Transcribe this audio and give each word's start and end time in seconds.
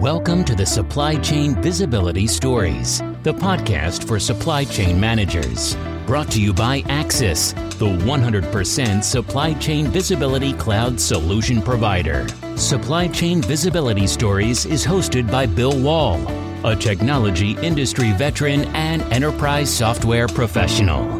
Welcome 0.00 0.44
to 0.44 0.54
the 0.54 0.64
Supply 0.64 1.16
Chain 1.16 1.60
Visibility 1.60 2.26
Stories, 2.26 3.00
the 3.22 3.34
podcast 3.34 4.08
for 4.08 4.18
supply 4.18 4.64
chain 4.64 4.98
managers. 4.98 5.76
Brought 6.06 6.30
to 6.30 6.40
you 6.40 6.54
by 6.54 6.80
Acsis, 6.84 7.52
the 7.78 7.84
100% 7.84 9.04
supply 9.04 9.52
chain 9.52 9.88
visibility 9.88 10.54
cloud 10.54 10.98
solution 10.98 11.60
provider. 11.60 12.26
Supply 12.56 13.08
Chain 13.08 13.42
Visibility 13.42 14.06
Stories 14.06 14.64
is 14.64 14.86
hosted 14.86 15.30
by 15.30 15.44
Bill 15.44 15.78
Wall, 15.78 16.18
a 16.64 16.74
technology 16.74 17.50
industry 17.58 18.12
veteran 18.12 18.64
and 18.74 19.02
enterprise 19.12 19.68
software 19.68 20.28
professional. 20.28 21.19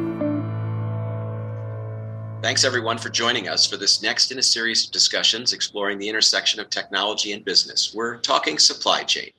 Thanks 2.43 2.64
everyone 2.64 2.96
for 2.96 3.11
joining 3.11 3.48
us 3.48 3.66
for 3.66 3.77
this 3.77 4.02
next 4.02 4.32
in 4.32 4.38
a 4.38 4.43
series 4.43 4.86
of 4.86 4.93
discussions 4.93 5.52
exploring 5.52 5.98
the 5.98 6.09
intersection 6.09 6.58
of 6.58 6.71
technology 6.71 7.32
and 7.32 7.44
business. 7.44 7.93
We're 7.94 8.17
talking 8.17 8.58
supply 8.58 9.03
chain. 9.03 9.31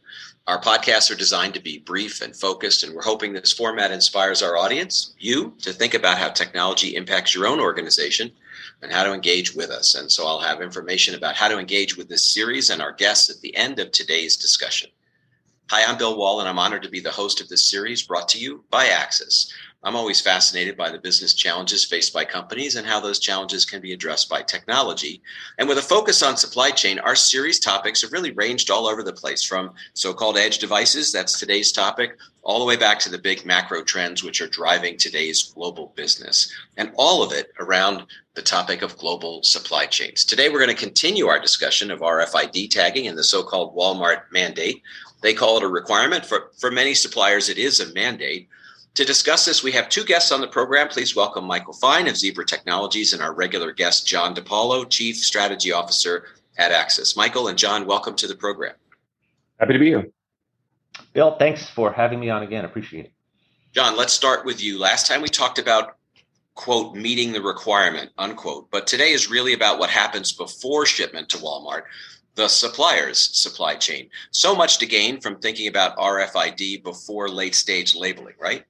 Our 0.45 0.61
podcasts 0.61 1.09
are 1.09 1.15
designed 1.15 1.55
to 1.55 1.61
be 1.61 1.79
brief 1.79 2.21
and 2.21 2.35
focused, 2.35 2.83
and 2.83 2.93
we're 2.93 3.01
hoping 3.01 3.33
this 3.33 3.51
format 3.51 3.91
inspires 3.91 4.43
our 4.43 4.55
audience, 4.55 5.15
you, 5.17 5.55
to 5.63 5.73
think 5.73 5.95
about 5.95 6.19
how 6.19 6.29
technology 6.29 6.95
impacts 6.95 7.33
your 7.33 7.47
own 7.47 7.59
organization 7.59 8.31
and 8.83 8.91
how 8.91 9.03
to 9.03 9.13
engage 9.13 9.55
with 9.55 9.71
us. 9.71 9.95
And 9.95 10.11
so 10.11 10.27
I'll 10.27 10.39
have 10.39 10.61
information 10.61 11.15
about 11.15 11.35
how 11.35 11.47
to 11.47 11.57
engage 11.57 11.97
with 11.97 12.07
this 12.07 12.23
series 12.23 12.70
and 12.70 12.83
our 12.83 12.91
guests 12.91 13.31
at 13.31 13.41
the 13.41 13.55
end 13.55 13.79
of 13.79 13.91
today's 13.91 14.37
discussion. 14.37 14.91
Hi, 15.71 15.89
I'm 15.89 15.97
Bill 15.97 16.17
Wall, 16.17 16.39
and 16.39 16.47
I'm 16.47 16.59
honored 16.59 16.83
to 16.83 16.89
be 16.89 16.99
the 16.99 17.09
host 17.09 17.41
of 17.41 17.49
this 17.49 17.63
series 17.63 18.03
brought 18.03 18.27
to 18.29 18.39
you 18.39 18.63
by 18.70 18.85
Acsis. 18.85 19.51
I'm 19.84 19.95
always 19.95 20.21
fascinated 20.21 20.77
by 20.77 20.91
the 20.91 20.99
business 20.99 21.34
challenges 21.34 21.84
faced 21.84 22.13
by 22.13 22.23
companies 22.23 22.76
and 22.76 22.85
how 22.85 22.99
those 22.99 23.17
challenges 23.17 23.66
can 23.66 23.81
be 23.81 23.94
addressed 23.94 24.30
by 24.30 24.44
technology. 24.44 25.23
And 25.57 25.67
with 25.67 25.80
a 25.80 25.81
focus 25.81 26.21
on 26.21 26.38
supply 26.38 26.70
chain, 26.70 26.99
our 26.99 27.16
series 27.16 27.59
topics 27.59 28.04
have 28.04 28.12
really 28.12 28.31
ranged 28.31 28.70
all 28.70 28.85
over 28.85 29.02
the 29.02 29.12
place 29.12 29.43
from 29.43 29.73
so 29.96 30.13
called 30.13 30.38
edge 30.38 30.60
devices, 30.60 31.12
that's 31.12 31.40
today's 31.40 31.71
topic, 31.71 32.15
all 32.43 32.60
the 32.60 32.65
way 32.65 32.76
back 32.76 32.99
to 32.99 33.10
the 33.10 33.18
big 33.18 33.43
macro 33.43 33.84
trends 33.84 34.23
which 34.23 34.40
are 34.40 34.48
driving 34.48 34.98
today's 34.98 35.51
global 35.51 35.93
business. 35.95 36.54
And 36.77 36.91
all 36.95 37.23
of 37.23 37.32
it 37.32 37.51
around 37.60 38.05
the 38.35 38.43
topic 38.43 38.84
of 38.84 38.98
global 38.99 39.41
supply 39.41 39.88
chains. 39.88 40.23
Today, 40.23 40.49
we're 40.49 40.63
going 40.63 40.76
to 40.76 40.85
continue 40.85 41.26
our 41.26 41.40
discussion 41.40 41.90
of 41.90 42.01
RFID 42.01 42.70
tagging 42.70 43.07
and 43.07 43.18
the 43.18 43.23
so 43.23 43.41
called 43.41 43.76
Walmart 43.76 44.32
mandate. 44.32 44.84
They 45.21 45.34
call 45.34 45.57
it 45.57 45.63
a 45.63 45.68
requirement. 45.68 46.26
For, 46.26 46.51
for 46.60 46.70
many 46.70 46.93
suppliers, 46.93 47.49
it 47.49 47.57
is 47.57 47.79
a 47.79 47.93
mandate. 47.93 48.48
To 48.95 49.05
discuss 49.05 49.45
this, 49.45 49.63
we 49.63 49.71
have 49.71 49.87
two 49.87 50.03
guests 50.03 50.34
on 50.34 50.41
the 50.41 50.47
program. 50.47 50.89
Please 50.89 51.15
welcome 51.15 51.45
Michael 51.45 51.71
Fine 51.71 52.09
of 52.09 52.17
Zebra 52.17 52.45
Technologies 52.45 53.13
and 53.13 53.21
our 53.21 53.33
regular 53.33 53.71
guest, 53.71 54.05
John 54.05 54.35
DePaulo, 54.35 54.89
Chief 54.89 55.15
Strategy 55.15 55.71
Officer 55.71 56.25
at 56.57 56.73
Acsis. 56.73 57.15
Michael 57.15 57.48
and 57.48 57.57
John, 57.57 57.85
welcome 57.85 58.15
to 58.15 58.27
the 58.27 58.35
program. 58.35 58.75
Happy 59.61 59.71
to 59.73 59.79
be 59.79 59.85
here. 59.87 60.09
Bill, 61.13 61.37
thanks 61.37 61.70
for 61.70 61.93
having 61.93 62.20
me 62.20 62.29
on 62.29 62.43
again. 62.43 62.65
Appreciate 62.65 63.05
it. 63.05 63.13
John, 63.73 63.95
let's 63.95 64.11
start 64.11 64.44
with 64.44 64.61
you. 64.61 64.78
Last 64.78 65.07
time 65.07 65.22
we 65.22 65.29
talked 65.29 65.57
about, 65.57 65.95
quote, 66.55 66.94
meeting 66.94 67.31
the 67.31 67.41
requirement, 67.41 68.11
unquote. 68.17 68.69
But 68.72 68.88
today 68.88 69.11
is 69.11 69.29
really 69.29 69.53
about 69.53 69.79
what 69.79 69.89
happens 69.89 70.33
before 70.33 70.85
shipment 70.85 71.29
to 71.29 71.38
Walmart 71.38 71.83
the 72.35 72.47
supplier's 72.47 73.19
supply 73.19 73.75
chain. 73.75 74.09
So 74.31 74.55
much 74.55 74.78
to 74.79 74.85
gain 74.85 75.19
from 75.19 75.39
thinking 75.39 75.67
about 75.67 75.97
RFID 75.97 76.81
before 76.83 77.29
late 77.29 77.55
stage 77.55 77.94
labeling, 77.94 78.35
right? 78.39 78.63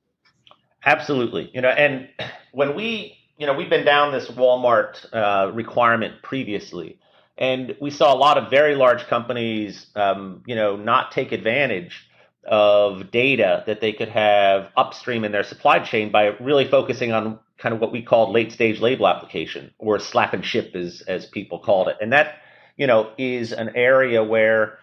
Absolutely. 0.86 1.50
You 1.54 1.62
know, 1.62 1.70
and 1.70 2.10
when 2.52 2.76
we, 2.76 3.18
you 3.38 3.46
know, 3.48 3.54
we've 3.54 3.70
been 3.70 3.86
down 3.86 4.12
this 4.12 4.28
Walmart 4.30 5.06
uh, 5.14 5.52
requirement 5.54 6.22
previously, 6.24 6.98
and 7.38 7.76
we 7.82 7.90
saw 7.90 8.14
a 8.14 8.18
lot 8.18 8.38
of 8.38 8.50
very 8.50 8.76
large 8.76 9.06
companies, 9.08 9.88
um, 9.96 10.44
you 10.46 10.56
know, 10.56 10.76
not 10.76 11.12
take 11.12 11.32
advantage 11.32 12.08
of 12.46 13.12
data 13.12 13.64
that 13.68 13.82
they 13.82 13.94
could 13.94 14.10
have 14.10 14.70
upstream 14.76 15.24
in 15.24 15.32
their 15.32 15.44
supply 15.44 15.80
chain 15.80 16.12
by 16.12 16.28
really 16.40 16.68
focusing 16.68 17.12
on 17.12 17.40
kind 17.58 17.74
of 17.74 17.80
what 17.80 17.92
we 17.92 18.02
called 18.02 18.34
late 18.34 18.52
stage 18.52 18.80
label 18.80 19.08
application 19.08 19.72
or 19.78 20.00
slap 20.00 20.34
and 20.34 20.44
ship 20.46 20.76
as 20.76 21.02
as 21.08 21.26
people 21.26 21.60
called 21.60 21.88
it. 21.88 21.98
And 22.02 22.12
that, 22.14 22.36
you 22.78 22.88
know, 22.88 23.12
is 23.18 23.54
an 23.54 23.72
area 23.76 24.24
where 24.24 24.78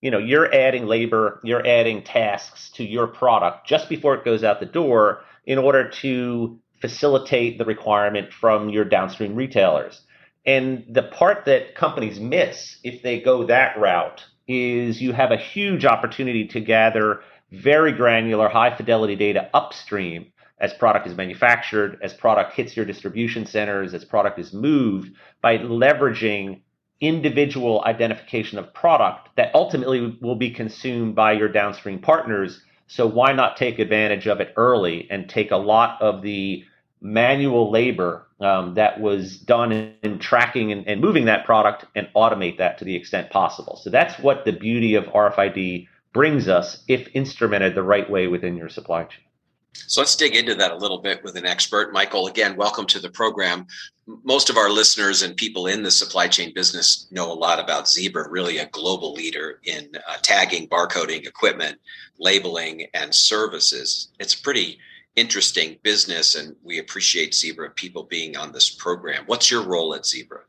you 0.00 0.10
know 0.10 0.18
you're 0.18 0.52
adding 0.54 0.86
labor, 0.86 1.40
you're 1.42 1.66
adding 1.66 2.02
tasks 2.02 2.70
to 2.74 2.84
your 2.84 3.06
product 3.06 3.66
just 3.66 3.88
before 3.88 4.14
it 4.14 4.24
goes 4.24 4.44
out 4.44 4.60
the 4.60 4.66
door 4.66 5.22
in 5.48 5.56
order 5.56 5.88
to 5.88 6.60
facilitate 6.78 7.56
the 7.56 7.64
requirement 7.64 8.32
from 8.32 8.68
your 8.68 8.84
downstream 8.84 9.34
retailers. 9.34 10.02
And 10.44 10.84
the 10.90 11.04
part 11.04 11.46
that 11.46 11.74
companies 11.74 12.20
miss 12.20 12.78
if 12.84 13.02
they 13.02 13.18
go 13.20 13.46
that 13.46 13.78
route 13.78 14.22
is 14.46 15.00
you 15.00 15.12
have 15.12 15.32
a 15.32 15.38
huge 15.38 15.86
opportunity 15.86 16.46
to 16.48 16.60
gather 16.60 17.22
very 17.50 17.92
granular, 17.92 18.48
high 18.48 18.76
fidelity 18.76 19.16
data 19.16 19.48
upstream 19.54 20.32
as 20.60 20.74
product 20.74 21.06
is 21.06 21.16
manufactured, 21.16 21.98
as 22.02 22.12
product 22.12 22.52
hits 22.52 22.76
your 22.76 22.84
distribution 22.84 23.46
centers, 23.46 23.94
as 23.94 24.04
product 24.04 24.38
is 24.38 24.52
moved 24.52 25.12
by 25.40 25.56
leveraging 25.56 26.60
individual 27.00 27.82
identification 27.86 28.58
of 28.58 28.74
product 28.74 29.30
that 29.36 29.54
ultimately 29.54 30.18
will 30.20 30.36
be 30.36 30.50
consumed 30.50 31.14
by 31.14 31.32
your 31.32 31.48
downstream 31.48 32.00
partners 32.00 32.60
so 32.88 33.06
why 33.06 33.32
not 33.32 33.56
take 33.56 33.78
advantage 33.78 34.26
of 34.26 34.40
it 34.40 34.52
early 34.56 35.06
and 35.10 35.28
take 35.28 35.50
a 35.50 35.56
lot 35.56 36.00
of 36.02 36.22
the 36.22 36.64
manual 37.00 37.70
labor 37.70 38.26
um, 38.40 38.74
that 38.74 39.00
was 39.00 39.36
done 39.36 39.72
in, 39.72 39.94
in 40.02 40.18
tracking 40.18 40.72
and, 40.72 40.88
and, 40.88 41.00
moving 41.00 41.26
that 41.26 41.44
product 41.44 41.84
and 41.94 42.08
automate 42.16 42.58
that 42.58 42.78
to 42.78 42.84
the 42.84 42.96
extent 42.96 43.30
possible. 43.30 43.76
So 43.76 43.90
that's 43.90 44.18
what 44.20 44.44
the 44.44 44.52
beauty 44.52 44.94
of 44.94 45.04
RFID 45.04 45.86
brings 46.12 46.48
us 46.48 46.82
if 46.88 47.12
instrumented 47.12 47.74
the 47.74 47.82
right 47.82 48.08
way 48.08 48.26
within 48.26 48.56
your 48.56 48.68
supply 48.68 49.04
chain. 49.04 49.27
So 49.74 50.00
let's 50.00 50.16
dig 50.16 50.34
into 50.34 50.54
that 50.56 50.72
a 50.72 50.76
little 50.76 50.98
bit 50.98 51.22
with 51.24 51.36
an 51.36 51.46
expert. 51.46 51.92
Michael, 51.92 52.26
again, 52.26 52.56
welcome 52.56 52.86
to 52.86 52.98
the 52.98 53.10
program. 53.10 53.66
Most 54.06 54.50
of 54.50 54.56
our 54.56 54.70
listeners 54.70 55.22
and 55.22 55.36
people 55.36 55.66
in 55.66 55.82
the 55.82 55.90
supply 55.90 56.28
chain 56.28 56.52
business 56.54 57.06
know 57.10 57.30
a 57.30 57.34
lot 57.34 57.58
about 57.58 57.88
Zebra, 57.88 58.28
really 58.28 58.58
a 58.58 58.66
global 58.66 59.12
leader 59.12 59.60
in 59.64 59.90
uh, 60.08 60.16
tagging, 60.22 60.68
barcoding, 60.68 61.26
equipment, 61.26 61.78
labeling, 62.18 62.86
and 62.94 63.14
services. 63.14 64.08
It's 64.18 64.34
pretty 64.34 64.78
interesting 65.16 65.78
business, 65.82 66.34
and 66.34 66.54
we 66.62 66.78
appreciate 66.78 67.34
Zebra 67.34 67.70
people 67.70 68.04
being 68.04 68.36
on 68.36 68.52
this 68.52 68.70
program. 68.70 69.24
What's 69.26 69.50
your 69.50 69.62
role 69.62 69.94
at 69.94 70.06
Zebra? 70.06 70.40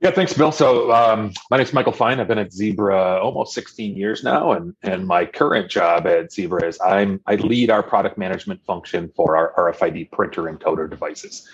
Yeah, 0.00 0.12
thanks, 0.12 0.32
Bill. 0.32 0.50
So 0.50 0.90
um, 0.92 1.30
my 1.50 1.58
name 1.58 1.66
is 1.66 1.74
Michael 1.74 1.92
Fine. 1.92 2.20
I've 2.20 2.28
been 2.28 2.38
at 2.38 2.54
Zebra 2.54 3.20
almost 3.20 3.52
16 3.52 3.94
years 3.96 4.24
now, 4.24 4.52
and 4.52 4.74
and 4.82 5.06
my 5.06 5.26
current 5.26 5.70
job 5.70 6.06
at 6.06 6.32
Zebra 6.32 6.64
is 6.64 6.80
I'm 6.80 7.20
I 7.26 7.34
lead 7.34 7.68
our 7.68 7.82
product 7.82 8.16
management 8.16 8.64
function 8.64 9.12
for 9.14 9.36
our 9.36 9.52
RFID 9.58 10.10
printer 10.10 10.44
encoder 10.44 10.88
devices, 10.88 11.46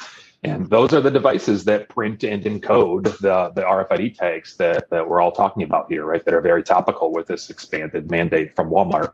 and 0.45 0.71
those 0.71 0.95
are 0.95 1.01
the 1.01 1.11
devices 1.11 1.65
that 1.65 1.89
print 1.89 2.23
and 2.23 2.45
encode 2.45 3.19
the 3.19 3.51
the 3.57 3.63
RFID 3.63 4.17
tags 4.17 4.57
that 4.59 4.91
that 4.91 5.09
we're 5.09 5.21
all 5.21 5.33
talking 5.33 5.65
about 5.65 5.91
here, 5.91 6.05
right? 6.05 6.25
That 6.25 6.33
are 6.33 6.41
very 6.41 6.63
topical 6.63 7.13
with 7.13 7.27
this 7.27 7.51
expanded 7.51 8.13
mandate 8.13 8.55
from 8.55 8.71
Walmart, 8.71 9.11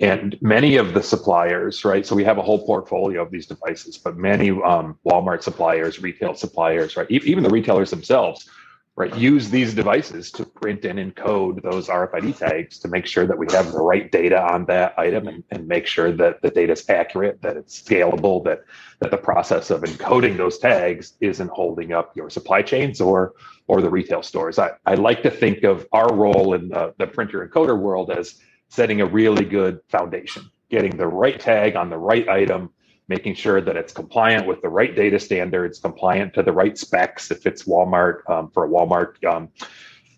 and 0.00 0.36
many 0.40 0.74
of 0.78 0.94
the 0.94 1.02
suppliers, 1.04 1.84
right? 1.84 2.04
So 2.04 2.16
we 2.16 2.24
have 2.24 2.38
a 2.38 2.42
whole 2.42 2.66
portfolio 2.66 3.22
of 3.22 3.30
these 3.30 3.46
devices, 3.46 3.98
but 3.98 4.16
many 4.16 4.50
um, 4.50 4.98
Walmart 5.06 5.44
suppliers, 5.44 6.00
retail 6.00 6.34
suppliers, 6.34 6.96
right? 6.96 7.08
Even 7.08 7.44
the 7.44 7.50
retailers 7.50 7.90
themselves 7.90 8.50
right? 8.96 9.14
Use 9.16 9.50
these 9.50 9.74
devices 9.74 10.30
to 10.32 10.44
print 10.44 10.84
and 10.84 10.98
encode 10.98 11.62
those 11.62 11.88
rfid 11.88 12.38
tags 12.38 12.78
to 12.78 12.88
make 12.88 13.06
sure 13.06 13.26
that 13.26 13.36
we 13.36 13.46
have 13.50 13.72
the 13.72 13.80
right 13.80 14.10
data 14.12 14.40
on 14.40 14.64
that 14.66 14.96
item 14.98 15.26
and, 15.26 15.42
and 15.50 15.66
make 15.66 15.86
sure 15.86 16.12
that 16.12 16.40
the 16.42 16.50
data 16.50 16.72
is 16.72 16.88
accurate 16.88 17.42
that 17.42 17.56
it's 17.56 17.82
scalable 17.82 18.44
that 18.44 18.60
that 19.00 19.10
the 19.10 19.16
process 19.16 19.70
of 19.70 19.82
encoding 19.82 20.36
those 20.36 20.58
tags 20.58 21.14
isn't 21.20 21.50
holding 21.50 21.92
up 21.92 22.16
your 22.16 22.30
supply 22.30 22.62
chains 22.62 23.00
or 23.00 23.32
or 23.66 23.80
the 23.80 23.90
retail 23.90 24.22
stores. 24.22 24.58
I, 24.58 24.72
I 24.86 24.94
like 24.94 25.22
to 25.22 25.30
think 25.30 25.64
of 25.64 25.86
our 25.92 26.12
role 26.14 26.54
in 26.54 26.68
the, 26.68 26.94
the 26.98 27.06
printer 27.06 27.46
encoder 27.46 27.78
world 27.78 28.10
as 28.10 28.40
setting 28.68 29.00
a 29.00 29.06
really 29.06 29.44
good 29.44 29.80
foundation 29.88 30.50
getting 30.70 30.96
the 30.96 31.06
right 31.06 31.38
tag 31.38 31.76
on 31.76 31.88
the 31.90 31.96
right 31.96 32.28
item 32.28 32.70
making 33.08 33.34
sure 33.34 33.60
that 33.60 33.76
it's 33.76 33.92
compliant 33.92 34.46
with 34.46 34.62
the 34.62 34.68
right 34.68 34.94
data 34.94 35.18
standards, 35.18 35.78
compliant 35.78 36.34
to 36.34 36.42
the 36.42 36.52
right 36.52 36.76
specs 36.78 37.30
if 37.30 37.46
it's 37.46 37.64
Walmart 37.64 38.28
um, 38.28 38.50
for 38.50 38.64
a 38.64 38.68
Walmart 38.68 39.22
um, 39.24 39.50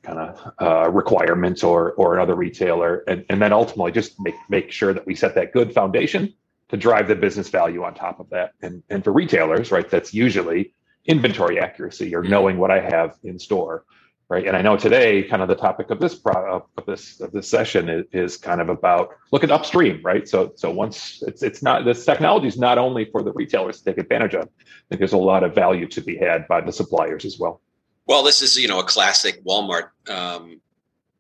kind 0.03 0.19
of 0.19 0.53
uh, 0.61 0.91
requirements 0.91 1.65
or 1.65 1.93
or 1.95 2.15
another 2.15 2.35
retailer, 2.35 3.03
and, 3.09 3.25
and 3.29 3.43
then 3.43 3.53
ultimately 3.53 3.93
just 3.93 4.19
make 4.21 4.37
make 4.49 4.71
sure 4.71 4.93
that 4.93 5.07
we 5.07 5.15
set 5.15 5.35
that 5.35 5.53
good 5.53 5.73
foundation 5.73 6.33
to 6.69 6.77
drive 6.77 7.09
the 7.09 7.15
business 7.15 7.49
value 7.49 7.83
on 7.85 7.95
top 7.95 8.21
of 8.21 8.31
that. 8.31 8.53
And 8.63 8.83
and 8.89 9.03
for 9.03 9.13
retailers, 9.13 9.73
right, 9.73 9.89
that's 9.89 10.15
usually 10.15 10.73
inventory 11.07 11.61
accuracy 11.61 12.15
or 12.15 12.23
knowing 12.23 12.59
what 12.59 12.71
I 12.71 12.81
have 12.81 13.17
in 13.23 13.39
store 13.39 13.85
right? 14.29 14.47
And 14.47 14.57
I 14.57 14.63
know 14.63 14.77
today, 14.77 15.23
kind 15.23 15.43
of 15.43 15.49
the 15.49 15.55
topic 15.55 15.91
of 15.91 16.01
this 16.01 16.15
pro, 16.15 16.67
of 16.77 16.87
this 16.87 17.21
of 17.21 17.33
this 17.33 17.49
session 17.49 17.89
is, 17.89 18.05
is 18.13 18.37
kind 18.37 18.61
of 18.61 18.69
about 18.69 19.11
looking 19.33 19.51
upstream, 19.51 20.01
right? 20.03 20.29
So 20.29 20.53
so 20.57 20.71
once 20.71 21.23
it's 21.27 21.43
it's 21.43 21.63
not 21.63 21.85
this 21.85 22.05
technology 22.05 22.49
is 22.49 22.59
not 22.59 22.79
only 22.79 23.05
for 23.07 23.23
the 23.23 23.33
retailers 23.33 23.79
to 23.79 23.85
take 23.85 23.99
advantage 23.99 24.35
of. 24.35 24.45
I 24.45 24.89
think 24.89 24.99
there's 25.01 25.13
a 25.13 25.19
lot 25.19 25.45
of 25.45 25.55
value 25.55 25.87
to 25.89 26.01
be 26.01 26.17
had 26.17 26.47
by 26.49 26.61
the 26.61 26.73
suppliers 26.73 27.25
as 27.25 27.39
well. 27.39 27.61
Well, 28.07 28.23
this 28.23 28.43
is 28.43 28.57
you 28.57 28.69
know 28.69 28.81
a 28.81 28.85
classic 28.85 29.45
Walmart 29.45 29.91
um, 30.09 30.61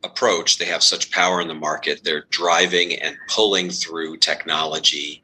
approach. 0.02 0.59
They 0.59 0.67
have 0.67 0.82
such 0.82 1.11
power 1.11 1.41
in 1.41 1.49
the 1.49 1.55
market. 1.55 2.02
They're 2.02 2.26
driving 2.31 2.94
and 2.94 3.17
pulling 3.29 3.70
through 3.70 4.19
technology 4.19 5.23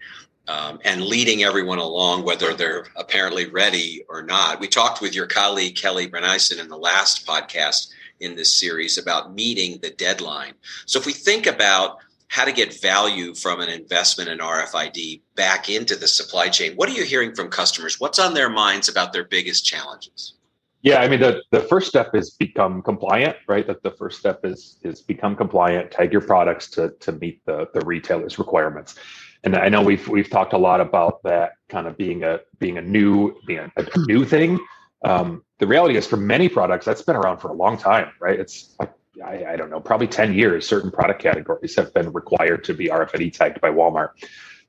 um, 0.49 0.79
and 0.85 1.03
leading 1.03 1.45
everyone 1.45 1.79
along, 1.79 2.25
whether 2.25 2.55
they're 2.55 2.87
apparently 2.97 3.47
ready 3.47 4.05
or 4.09 4.23
not. 4.23 4.61
We 4.61 4.69
talked 4.69 5.01
with 5.01 5.15
your 5.15 5.27
colleague 5.27 5.77
Kelly 5.77 6.09
Bernisen 6.09 6.59
in 6.59 6.69
the 6.69 6.77
last 6.77 7.27
podcast 7.27 7.93
in 8.21 8.37
this 8.37 8.53
series 8.53 8.99
about 8.99 9.35
meeting 9.35 9.79
the 9.83 9.91
deadline. 9.91 10.55
So 10.87 10.99
if 10.99 11.07
we 11.07 11.13
think 11.13 11.47
about 11.47 11.99
how 12.29 12.45
to 12.45 12.53
get 12.53 12.81
value 12.81 13.35
from 13.35 13.61
an 13.61 13.69
investment 13.69 14.31
in 14.31 14.39
RFID 14.39 15.21
back 15.35 15.69
into 15.69 15.97
the 15.97 16.09
supply 16.09 16.49
chain, 16.49 16.75
what 16.77 16.89
are 16.89 16.93
you 16.93 17.05
hearing 17.05 17.35
from 17.35 17.49
customers? 17.49 18.01
What's 18.01 18.19
on 18.19 18.35
their 18.35 18.49
minds 18.49 18.89
about 18.89 19.13
their 19.13 19.25
biggest 19.25 19.67
challenges? 19.67 20.35
Yeah, 20.83 21.01
I 21.01 21.09
mean 21.09 21.21
the, 21.21 21.43
the 21.53 21.61
first 21.61 21.87
step 21.87 22.15
is 22.15 22.31
become 22.31 22.83
compliant, 22.83 23.37
right? 23.47 23.67
That 23.67 23.85
the 23.85 23.93
first 23.93 24.19
step 24.19 24.41
is 24.45 24.79
is 24.83 25.01
become 25.01 25.37
compliant, 25.37 25.93
tag 25.93 26.11
your 26.11 26.23
products 26.23 26.69
to 26.71 26.93
to 27.01 27.13
meet 27.13 27.45
the 27.47 27.69
the 27.73 27.81
retailer's 27.83 28.39
requirements. 28.39 28.97
And 29.45 29.57
I 29.57 29.69
know 29.69 29.83
we've 29.83 30.07
we've 30.09 30.31
talked 30.31 30.53
a 30.53 30.59
lot 30.59 30.81
about 30.81 31.23
that 31.25 31.53
kind 31.69 31.87
of 31.87 31.97
being 31.97 32.23
a 32.23 32.41
being 32.59 32.79
a 32.79 32.83
new 32.83 33.35
being 33.47 33.71
a, 33.77 33.87
new 34.07 34.25
thing. 34.25 34.59
Um, 35.05 35.43
the 35.59 35.67
reality 35.67 35.97
is, 35.97 36.07
for 36.07 36.17
many 36.17 36.49
products, 36.49 36.87
that's 36.87 37.03
been 37.03 37.17
around 37.17 37.39
for 37.39 37.49
a 37.49 37.55
long 37.55 37.77
time, 37.77 38.11
right? 38.21 38.39
It's 38.39 38.77
I, 38.81 39.45
I 39.47 39.57
don't 39.57 39.71
know, 39.71 39.81
probably 39.81 40.07
ten 40.07 40.33
years. 40.33 40.67
Certain 40.67 40.91
product 40.91 41.21
categories 41.21 41.75
have 41.77 41.93
been 41.93 42.13
required 42.13 42.63
to 42.65 42.75
be 42.75 42.87
RFID 42.87 43.33
tagged 43.33 43.61
by 43.61 43.71
Walmart 43.71 44.11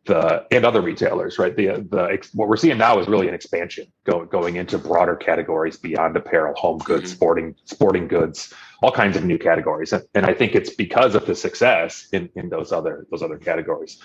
the 0.06 0.46
and 0.52 0.66
other 0.66 0.82
retailers, 0.82 1.40
right? 1.40 1.56
The 1.56 1.86
the 1.90 2.20
what 2.34 2.50
we're 2.50 2.58
seeing 2.58 2.78
now 2.78 3.00
is 3.00 3.08
really 3.08 3.28
an 3.28 3.34
expansion 3.34 3.88
going 4.04 4.28
going 4.28 4.56
into 4.58 4.78
broader 4.78 5.16
categories 5.16 5.78
beyond 5.78 6.18
apparel, 6.18 6.54
home 6.56 6.80
goods, 6.80 7.10
mm-hmm. 7.10 7.16
sporting 7.16 7.56
sporting 7.66 8.08
goods, 8.08 8.54
all 8.82 8.92
kinds 8.92 9.16
of 9.16 9.24
new 9.24 9.38
categories, 9.38 9.94
and, 9.94 10.04
and 10.14 10.26
I 10.26 10.34
think 10.34 10.56
it's 10.56 10.72
because 10.72 11.16
of 11.16 11.26
the 11.26 11.36
success 11.36 12.08
in 12.12 12.30
in 12.36 12.50
those 12.50 12.72
other 12.72 13.08
those 13.12 13.24
other 13.24 13.38
categories. 13.38 14.00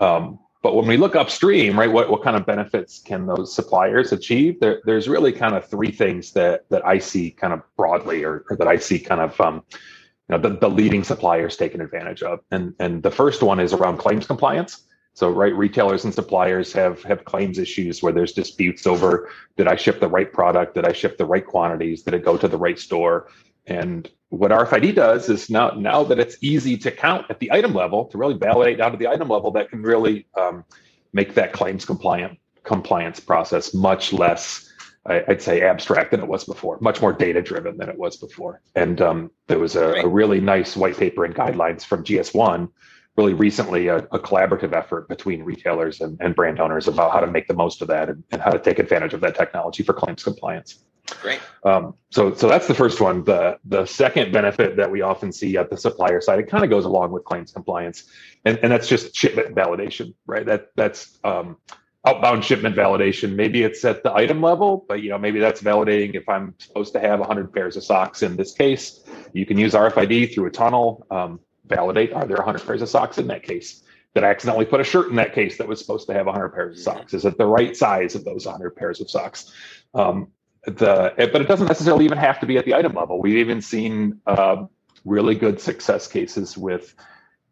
Um, 0.00 0.40
but 0.64 0.74
when 0.74 0.86
we 0.86 0.96
look 0.96 1.14
upstream, 1.14 1.78
right, 1.78 1.92
what, 1.92 2.08
what 2.08 2.22
kind 2.22 2.38
of 2.38 2.46
benefits 2.46 2.98
can 2.98 3.26
those 3.26 3.54
suppliers 3.54 4.12
achieve? 4.12 4.58
There, 4.60 4.80
there's 4.86 5.10
really 5.10 5.30
kind 5.30 5.54
of 5.54 5.68
three 5.68 5.90
things 5.92 6.32
that 6.32 6.68
that 6.70 6.84
I 6.86 6.98
see 6.98 7.30
kind 7.30 7.52
of 7.52 7.60
broadly, 7.76 8.24
or, 8.24 8.46
or 8.48 8.56
that 8.56 8.66
I 8.66 8.78
see 8.78 8.98
kind 8.98 9.20
of 9.20 9.38
um, 9.40 9.62
you 9.70 10.30
know 10.30 10.38
the, 10.38 10.56
the 10.56 10.70
leading 10.70 11.04
suppliers 11.04 11.56
taking 11.56 11.80
advantage 11.80 12.22
of. 12.22 12.40
And 12.50 12.74
and 12.80 13.02
the 13.02 13.10
first 13.10 13.42
one 13.42 13.60
is 13.60 13.72
around 13.72 13.98
claims 13.98 14.26
compliance. 14.26 14.84
So, 15.14 15.30
right, 15.30 15.54
retailers 15.54 16.04
and 16.04 16.12
suppliers 16.12 16.72
have 16.72 17.02
have 17.04 17.24
claims 17.24 17.58
issues 17.58 18.02
where 18.02 18.12
there's 18.12 18.32
disputes 18.32 18.86
over 18.86 19.30
did 19.56 19.68
I 19.68 19.76
ship 19.76 20.00
the 20.00 20.08
right 20.08 20.30
product, 20.30 20.74
did 20.74 20.84
I 20.84 20.92
ship 20.92 21.18
the 21.18 21.24
right 21.24 21.46
quantities, 21.46 22.02
did 22.02 22.14
it 22.14 22.24
go 22.24 22.36
to 22.36 22.48
the 22.48 22.58
right 22.58 22.78
store? 22.78 23.28
And 23.66 24.10
what 24.28 24.50
RFID 24.50 24.96
does 24.96 25.28
is 25.28 25.48
now 25.48 25.70
now 25.70 26.02
that 26.04 26.18
it's 26.18 26.36
easy 26.40 26.76
to 26.78 26.90
count 26.90 27.26
at 27.30 27.38
the 27.38 27.52
item 27.52 27.74
level 27.74 28.06
to 28.06 28.18
really 28.18 28.34
validate 28.34 28.78
down 28.78 28.90
to 28.90 28.98
the 28.98 29.06
item 29.06 29.28
level, 29.28 29.52
that 29.52 29.70
can 29.70 29.82
really 29.82 30.26
um, 30.36 30.64
make 31.12 31.34
that 31.34 31.52
claims 31.52 31.84
compliant 31.84 32.38
compliance 32.64 33.20
process 33.20 33.72
much 33.72 34.12
less 34.12 34.70
I'd 35.06 35.42
say 35.42 35.60
abstract 35.60 36.12
than 36.12 36.20
it 36.20 36.26
was 36.26 36.44
before, 36.44 36.78
much 36.80 37.02
more 37.02 37.12
data 37.12 37.42
driven 37.42 37.76
than 37.76 37.90
it 37.90 37.98
was 37.98 38.16
before. 38.16 38.62
And 38.74 39.02
um, 39.02 39.30
there 39.48 39.58
was 39.58 39.76
a, 39.76 39.96
a, 39.96 40.08
really 40.08 40.40
nice 40.40 40.76
white 40.78 40.96
paper 40.96 41.26
and 41.26 41.34
guidelines 41.34 41.84
from 41.84 42.04
GS1 42.04 42.70
really 43.16 43.34
recently 43.34 43.88
a, 43.88 43.98
a 43.98 44.18
collaborative 44.18 44.72
effort 44.72 45.08
between 45.08 45.42
retailers 45.42 46.00
and, 46.00 46.18
and, 46.20 46.34
brand 46.34 46.60
owners 46.60 46.88
about 46.88 47.12
how 47.12 47.20
to 47.20 47.26
make 47.26 47.46
the 47.46 47.54
most 47.54 47.80
of 47.80 47.88
that 47.88 48.08
and, 48.08 48.24
and, 48.32 48.42
how 48.42 48.50
to 48.50 48.58
take 48.58 48.78
advantage 48.78 49.14
of 49.14 49.20
that 49.20 49.36
technology 49.36 49.82
for 49.82 49.92
claims 49.92 50.24
compliance. 50.24 50.84
Great. 51.20 51.40
Um, 51.64 51.94
so, 52.10 52.34
so 52.34 52.48
that's 52.48 52.66
the 52.66 52.74
first 52.74 53.00
one. 53.00 53.24
The 53.24 53.58
the 53.66 53.84
second 53.84 54.32
benefit 54.32 54.76
that 54.76 54.90
we 54.90 55.02
often 55.02 55.32
see 55.32 55.56
at 55.56 55.70
the 55.70 55.76
supplier 55.76 56.20
side, 56.20 56.38
it 56.38 56.48
kind 56.48 56.64
of 56.64 56.70
goes 56.70 56.86
along 56.86 57.12
with 57.12 57.24
claims 57.24 57.52
compliance, 57.52 58.04
and, 58.44 58.58
and 58.62 58.72
that's 58.72 58.88
just 58.88 59.14
shipment 59.14 59.54
validation, 59.54 60.14
right? 60.26 60.46
That 60.46 60.68
that's 60.76 61.18
um, 61.22 61.58
outbound 62.06 62.44
shipment 62.44 62.74
validation. 62.74 63.34
Maybe 63.34 63.62
it's 63.62 63.84
at 63.84 64.02
the 64.02 64.14
item 64.14 64.40
level, 64.40 64.86
but 64.88 65.02
you 65.02 65.10
know 65.10 65.18
maybe 65.18 65.40
that's 65.40 65.60
validating 65.60 66.14
if 66.14 66.26
I'm 66.28 66.54
supposed 66.58 66.94
to 66.94 67.00
have 67.00 67.20
100 67.20 67.52
pairs 67.52 67.76
of 67.76 67.84
socks 67.84 68.22
in 68.22 68.36
this 68.36 68.52
case. 68.54 69.04
You 69.34 69.44
can 69.44 69.58
use 69.58 69.74
RFID 69.74 70.34
through 70.34 70.46
a 70.46 70.50
tunnel. 70.50 71.06
Um, 71.10 71.40
validate 71.66 72.12
are 72.12 72.26
there 72.26 72.36
100 72.36 72.66
pairs 72.66 72.82
of 72.82 72.88
socks 72.88 73.18
in 73.18 73.26
that 73.28 73.42
case? 73.42 73.82
Did 74.14 74.24
I 74.24 74.28
accidentally 74.28 74.64
put 74.64 74.80
a 74.80 74.84
shirt 74.84 75.08
in 75.10 75.16
that 75.16 75.34
case 75.34 75.58
that 75.58 75.66
was 75.66 75.80
supposed 75.80 76.06
to 76.06 76.14
have 76.14 76.26
100 76.26 76.50
pairs 76.50 76.78
of 76.78 76.82
socks? 76.82 77.14
Is 77.14 77.24
it 77.24 77.36
the 77.36 77.46
right 77.46 77.76
size 77.76 78.14
of 78.14 78.24
those 78.24 78.46
100 78.46 78.76
pairs 78.76 79.00
of 79.00 79.10
socks? 79.10 79.52
Um, 79.92 80.28
the 80.66 81.12
but 81.16 81.40
it 81.42 81.48
doesn't 81.48 81.66
necessarily 81.66 82.04
even 82.04 82.18
have 82.18 82.40
to 82.40 82.46
be 82.46 82.56
at 82.56 82.64
the 82.64 82.74
item 82.74 82.94
level. 82.94 83.20
We've 83.20 83.36
even 83.36 83.60
seen 83.60 84.20
uh, 84.26 84.64
really 85.04 85.34
good 85.34 85.60
success 85.60 86.06
cases 86.06 86.56
with 86.56 86.94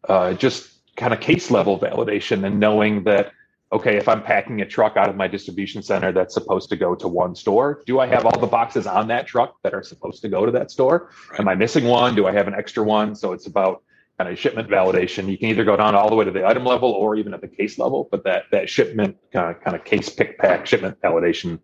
uh, 0.09 0.33
just 0.33 0.69
kind 0.95 1.13
of 1.13 1.19
case 1.19 1.51
level 1.51 1.79
validation 1.79 2.45
and 2.45 2.59
knowing 2.59 3.03
that 3.03 3.31
okay, 3.71 3.97
if 3.97 4.07
I'm 4.07 4.21
packing 4.21 4.61
a 4.61 4.65
truck 4.67 4.97
out 4.97 5.09
of 5.09 5.15
my 5.15 5.27
distribution 5.27 5.81
center 5.81 6.11
that's 6.11 6.35
supposed 6.35 6.69
to 6.69 6.75
go 6.75 6.93
to 6.93 7.07
one 7.07 7.33
store, 7.35 7.81
do 7.87 7.99
I 7.99 8.05
have 8.05 8.23
all 8.23 8.39
the 8.39 8.45
boxes 8.45 8.85
on 8.85 9.07
that 9.07 9.25
truck 9.25 9.55
that 9.63 9.73
are 9.73 9.81
supposed 9.81 10.21
to 10.21 10.29
go 10.29 10.45
to 10.45 10.51
that 10.51 10.69
store? 10.69 11.09
Right. 11.31 11.39
Am 11.39 11.47
I 11.47 11.55
missing 11.55 11.85
one? 11.85 12.13
Do 12.13 12.27
I 12.27 12.31
have 12.31 12.47
an 12.47 12.53
extra 12.53 12.83
one? 12.83 13.15
So 13.15 13.33
it's 13.33 13.47
about 13.47 13.81
kind 14.17 14.29
of 14.29 14.37
shipment 14.37 14.69
validation. 14.69 15.29
You 15.29 15.37
can 15.37 15.49
either 15.49 15.63
go 15.63 15.75
down 15.75 15.95
all 15.95 16.09
the 16.09 16.15
way 16.15 16.25
to 16.25 16.31
the 16.31 16.45
item 16.45 16.65
level 16.65 16.91
or 16.91 17.15
even 17.15 17.33
at 17.33 17.41
the 17.41 17.47
case 17.47 17.79
level, 17.79 18.07
but 18.11 18.23
that 18.25 18.43
that 18.51 18.69
shipment 18.69 19.17
kind 19.31 19.55
of, 19.55 19.61
kind 19.63 19.75
of 19.75 19.83
case 19.83 20.09
pick 20.09 20.37
pack 20.37 20.65
shipment 20.65 20.99
validation 21.01 21.59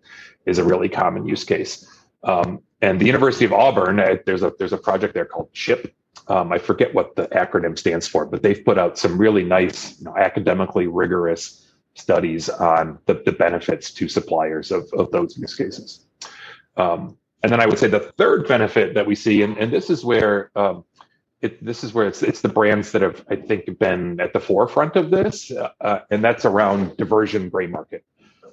is 0.45 0.57
a 0.57 0.63
really 0.63 0.89
common 0.89 1.27
use 1.27 1.43
case. 1.43 1.85
Um, 2.23 2.61
and 2.81 2.99
the 2.99 3.05
University 3.05 3.45
of 3.45 3.53
Auburn, 3.53 3.99
uh, 3.99 4.15
there's 4.25 4.43
a 4.43 4.53
there's 4.57 4.73
a 4.73 4.77
project 4.77 5.13
there 5.13 5.25
called 5.25 5.53
CHIP. 5.53 5.93
Um, 6.27 6.51
I 6.51 6.59
forget 6.59 6.93
what 6.93 7.15
the 7.15 7.27
acronym 7.27 7.77
stands 7.77 8.07
for, 8.07 8.25
but 8.25 8.43
they've 8.43 8.63
put 8.63 8.77
out 8.77 8.97
some 8.97 9.17
really 9.17 9.43
nice, 9.43 9.97
you 9.99 10.05
know, 10.05 10.15
academically 10.17 10.87
rigorous 10.87 11.67
studies 11.95 12.49
on 12.49 12.99
the, 13.05 13.21
the 13.25 13.31
benefits 13.31 13.91
to 13.93 14.07
suppliers 14.07 14.71
of, 14.71 14.87
of 14.93 15.11
those 15.11 15.37
use 15.37 15.55
cases. 15.55 16.05
Um, 16.77 17.17
and 17.41 17.51
then 17.51 17.61
I 17.61 17.65
would 17.65 17.79
say 17.79 17.87
the 17.87 18.11
third 18.17 18.47
benefit 18.47 18.93
that 18.93 19.07
we 19.07 19.15
see, 19.15 19.41
and, 19.43 19.57
and 19.57 19.71
this 19.71 19.89
is 19.89 20.03
where 20.03 20.51
um, 20.55 20.83
it, 21.41 21.63
this 21.63 21.83
is 21.83 21.93
where 21.93 22.07
it's 22.07 22.21
it's 22.21 22.41
the 22.41 22.49
brands 22.49 22.91
that 22.91 23.01
have 23.01 23.23
I 23.29 23.35
think 23.37 23.79
been 23.79 24.19
at 24.19 24.33
the 24.33 24.39
forefront 24.39 24.95
of 24.95 25.09
this, 25.09 25.51
uh, 25.51 25.99
and 26.11 26.23
that's 26.23 26.45
around 26.45 26.97
diversion 26.97 27.49
gray 27.49 27.67
market, 27.67 28.03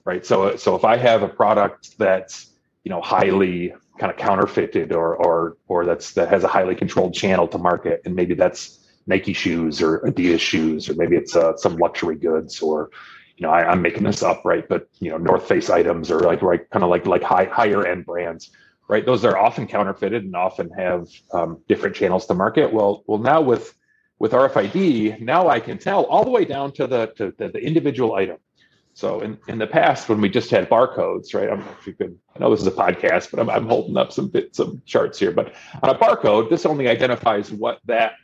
right? 0.05 0.25
So 0.25 0.57
so 0.57 0.77
if 0.77 0.85
I 0.85 0.97
have 0.97 1.23
a 1.23 1.29
product 1.29 1.99
that's 1.99 2.53
you 2.85 2.91
know 2.91 3.01
highly 3.01 3.75
kind 3.99 4.13
of 4.13 4.19
counterfeited 4.19 4.93
or 4.93 5.17
or 5.17 5.57
or 5.67 5.85
that's 5.85 6.13
that 6.13 6.29
has 6.29 6.45
a 6.45 6.49
highly 6.49 6.77
controlled 6.77 7.15
channel 7.15 7.49
to 7.49 7.59
market, 7.59 8.03
and 8.05 8.15
maybe 8.15 8.35
that's 8.35 8.87
Nike 9.09 9.33
shoes 9.33 9.83
or 9.83 10.01
Adidas 10.01 10.41
shoes, 10.41 10.89
or 10.89 10.95
maybe 10.95 11.17
it's 11.17 11.35
uh, 11.35 11.57
some 11.57 11.77
luxury 11.77 12.17
goods 12.17 12.61
or 12.61 12.91
you 13.37 13.45
know 13.45 13.53
I, 13.53 13.73
am 13.73 13.83
making 13.83 14.05
this 14.05 14.23
up, 14.23 14.45
right? 14.45 14.67
But 14.69 14.89
you 15.01 15.11
know 15.11 15.19
North 15.19 15.49
Face 15.49 15.71
items 15.71 16.13
or 16.13 16.21
like 16.21 16.41
right 16.41 16.71
kind 16.71 16.85
of 16.85 16.91
like 16.91 17.07
like 17.07 17.25
high 17.25 17.47
higher 17.47 17.85
end 17.85 18.07
brands 18.07 18.53
right? 18.89 19.05
Those 19.05 19.25
are 19.25 19.37
often 19.37 19.67
counterfeited 19.67 20.25
and 20.25 20.37
often 20.37 20.71
have 20.71 21.09
um, 21.33 21.61
different 21.69 21.97
channels 21.97 22.27
to 22.27 22.35
market. 22.35 22.73
Well, 22.73 23.05
well, 23.07 23.19
now 23.19 23.41
with 23.41 23.75
with 24.19 24.33
RFID, 24.33 25.21
now 25.21 25.49
I 25.49 25.61
can 25.61 25.77
tell 25.77 26.05
all 26.05 26.25
the 26.25 26.31
way 26.31 26.45
down 26.45 26.73
to 26.73 26.87
the 26.87 27.07
to 27.17 27.35
the, 27.37 27.49
the 27.49 27.59
individual 27.59 28.15
item. 28.15 28.39
So 28.95 29.21
in, 29.21 29.37
in 29.47 29.59
the 29.59 29.67
past, 29.67 30.09
when 30.09 30.23
we 30.23 30.31
just 30.31 30.51
had 30.51 30.71
barcodes, 30.71 31.35
right? 31.35 31.51
I'm 31.51 31.61
if 31.79 31.87
you 31.87 31.93
could, 31.93 32.19
I 32.35 32.39
know 32.39 32.51
this 32.51 32.63
is 32.63 32.67
a 32.67 32.71
podcast, 32.71 33.31
but 33.31 33.41
I'm, 33.41 33.51
I'm 33.51 33.67
holding 33.67 33.99
up 33.99 34.11
some 34.11 34.29
bit, 34.29 34.57
some 34.57 34.81
charts 34.87 35.19
here. 35.19 35.33
But 35.33 35.55
on 35.83 35.91
a 35.91 35.99
barcode, 35.99 36.49
this 36.49 36.65
only 36.65 36.89
identifies 36.89 37.53
what 37.53 37.81
that 37.85 38.15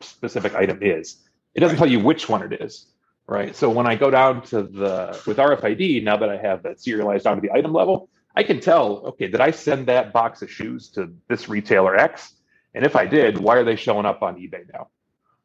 specific 0.00 0.54
item 0.54 0.78
is. 0.82 1.16
It 1.56 1.60
doesn't 1.60 1.78
tell 1.78 1.90
you 1.90 1.98
which 1.98 2.28
one 2.28 2.44
it 2.44 2.60
is, 2.60 2.86
right? 3.26 3.56
So 3.56 3.68
when 3.70 3.88
I 3.88 3.96
go 3.96 4.08
down 4.08 4.42
to 4.46 4.62
the 4.62 5.20
with 5.26 5.38
RFID, 5.38 6.04
now 6.04 6.16
that 6.18 6.28
I 6.28 6.36
have 6.36 6.62
that 6.62 6.80
serialized 6.80 7.24
down 7.24 7.34
to 7.34 7.40
the 7.40 7.50
item 7.50 7.72
level, 7.72 8.08
I 8.34 8.42
can 8.42 8.60
tell, 8.60 8.98
okay, 9.06 9.28
did 9.28 9.40
I 9.40 9.50
send 9.50 9.86
that 9.86 10.12
box 10.12 10.42
of 10.42 10.50
shoes 10.50 10.88
to 10.90 11.12
this 11.28 11.48
retailer 11.48 11.96
X? 11.96 12.34
And 12.74 12.84
if 12.84 12.94
I 12.94 13.06
did, 13.06 13.38
why 13.38 13.56
are 13.56 13.64
they 13.64 13.76
showing 13.76 14.06
up 14.06 14.22
on 14.22 14.36
eBay 14.36 14.64
now? 14.72 14.88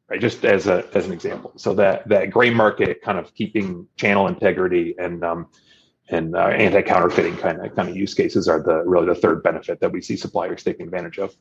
Right, 0.08 0.20
just 0.20 0.44
as 0.44 0.68
a 0.68 0.88
as 0.94 1.06
an 1.06 1.12
example. 1.12 1.52
So 1.56 1.74
that 1.74 2.08
that 2.08 2.30
gray 2.30 2.50
market 2.50 3.02
kind 3.02 3.18
of 3.18 3.34
keeping 3.34 3.88
channel 3.96 4.28
integrity 4.28 4.94
and 4.98 5.24
um, 5.24 5.48
and 6.10 6.36
uh, 6.36 6.46
anti 6.46 6.82
counterfeiting 6.82 7.36
kind 7.38 7.64
of 7.64 7.74
kind 7.74 7.88
of 7.88 7.96
use 7.96 8.14
cases 8.14 8.46
are 8.46 8.62
the 8.62 8.84
really 8.84 9.06
the 9.06 9.16
third 9.16 9.42
benefit 9.42 9.80
that 9.80 9.90
we 9.90 10.00
see 10.00 10.16
suppliers 10.16 10.62
taking 10.62 10.86
advantage 10.86 11.18
of. 11.18 11.34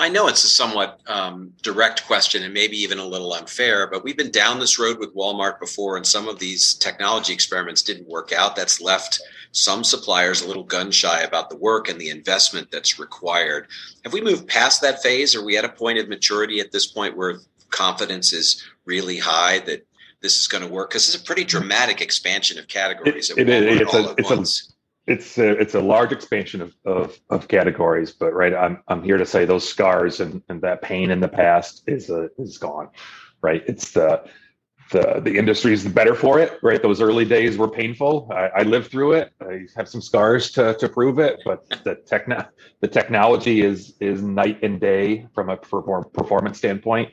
I 0.00 0.08
know 0.08 0.28
it's 0.28 0.44
a 0.44 0.48
somewhat 0.48 0.98
um, 1.06 1.52
direct 1.62 2.06
question 2.06 2.42
and 2.42 2.54
maybe 2.54 2.78
even 2.78 2.98
a 2.98 3.04
little 3.04 3.34
unfair, 3.34 3.86
but 3.86 4.02
we've 4.02 4.16
been 4.16 4.30
down 4.30 4.58
this 4.58 4.78
road 4.78 4.98
with 4.98 5.14
Walmart 5.14 5.60
before, 5.60 5.98
and 5.98 6.06
some 6.06 6.26
of 6.26 6.38
these 6.38 6.72
technology 6.72 7.34
experiments 7.34 7.82
didn't 7.82 8.08
work 8.08 8.32
out. 8.32 8.56
That's 8.56 8.80
left 8.80 9.20
some 9.52 9.84
suppliers 9.84 10.40
a 10.40 10.48
little 10.48 10.64
gun 10.64 10.90
shy 10.90 11.20
about 11.20 11.50
the 11.50 11.56
work 11.56 11.90
and 11.90 12.00
the 12.00 12.08
investment 12.08 12.70
that's 12.70 12.98
required. 12.98 13.68
Have 14.04 14.14
we 14.14 14.22
moved 14.22 14.48
past 14.48 14.80
that 14.80 15.02
phase? 15.02 15.36
Are 15.36 15.44
we 15.44 15.58
at 15.58 15.66
a 15.66 15.68
point 15.68 15.98
of 15.98 16.08
maturity 16.08 16.60
at 16.60 16.72
this 16.72 16.86
point 16.86 17.14
where 17.14 17.40
confidence 17.68 18.32
is 18.32 18.64
really 18.86 19.18
high 19.18 19.58
that 19.60 19.86
this 20.22 20.38
is 20.38 20.48
going 20.48 20.64
to 20.64 20.72
work? 20.72 20.90
Because 20.90 21.12
it's 21.12 21.22
a 21.22 21.26
pretty 21.26 21.44
dramatic 21.44 22.00
expansion 22.00 22.58
of 22.58 22.68
categories. 22.68 23.28
It, 23.28 23.48
it 23.48 23.48
is. 23.50 23.80
It's 23.82 23.94
a, 23.94 24.14
it's, 24.16 24.69
a, 24.69 24.69
it's 25.10 25.38
a, 25.38 25.50
it's 25.58 25.74
a 25.74 25.80
large 25.80 26.12
expansion 26.12 26.62
of, 26.62 26.74
of, 26.84 27.18
of 27.30 27.48
categories, 27.48 28.12
but 28.12 28.32
right, 28.32 28.54
I'm 28.54 28.82
I'm 28.86 29.02
here 29.02 29.18
to 29.18 29.26
say 29.26 29.44
those 29.44 29.68
scars 29.68 30.20
and, 30.20 30.40
and 30.48 30.62
that 30.62 30.82
pain 30.82 31.10
in 31.10 31.20
the 31.20 31.28
past 31.28 31.82
is 31.88 32.10
a, 32.10 32.30
is 32.38 32.58
gone, 32.58 32.88
right? 33.42 33.62
It's 33.66 33.90
the 33.90 34.24
the 34.92 35.20
the 35.24 35.36
industry 35.36 35.72
is 35.72 35.86
better 35.86 36.14
for 36.14 36.38
it, 36.38 36.58
right? 36.62 36.80
Those 36.80 37.00
early 37.00 37.24
days 37.24 37.58
were 37.58 37.68
painful. 37.68 38.28
I, 38.30 38.60
I 38.60 38.62
lived 38.62 38.90
through 38.92 39.12
it. 39.14 39.32
I 39.40 39.66
have 39.76 39.88
some 39.88 40.00
scars 40.00 40.52
to, 40.52 40.74
to 40.74 40.88
prove 40.88 41.18
it, 41.18 41.40
but 41.44 41.68
the 41.84 41.96
techno 41.96 42.46
the 42.80 42.88
technology 42.88 43.62
is 43.62 43.94
is 43.98 44.22
night 44.22 44.60
and 44.62 44.80
day 44.80 45.26
from 45.34 45.50
a 45.50 45.56
perform, 45.56 46.04
performance 46.12 46.58
standpoint 46.58 47.10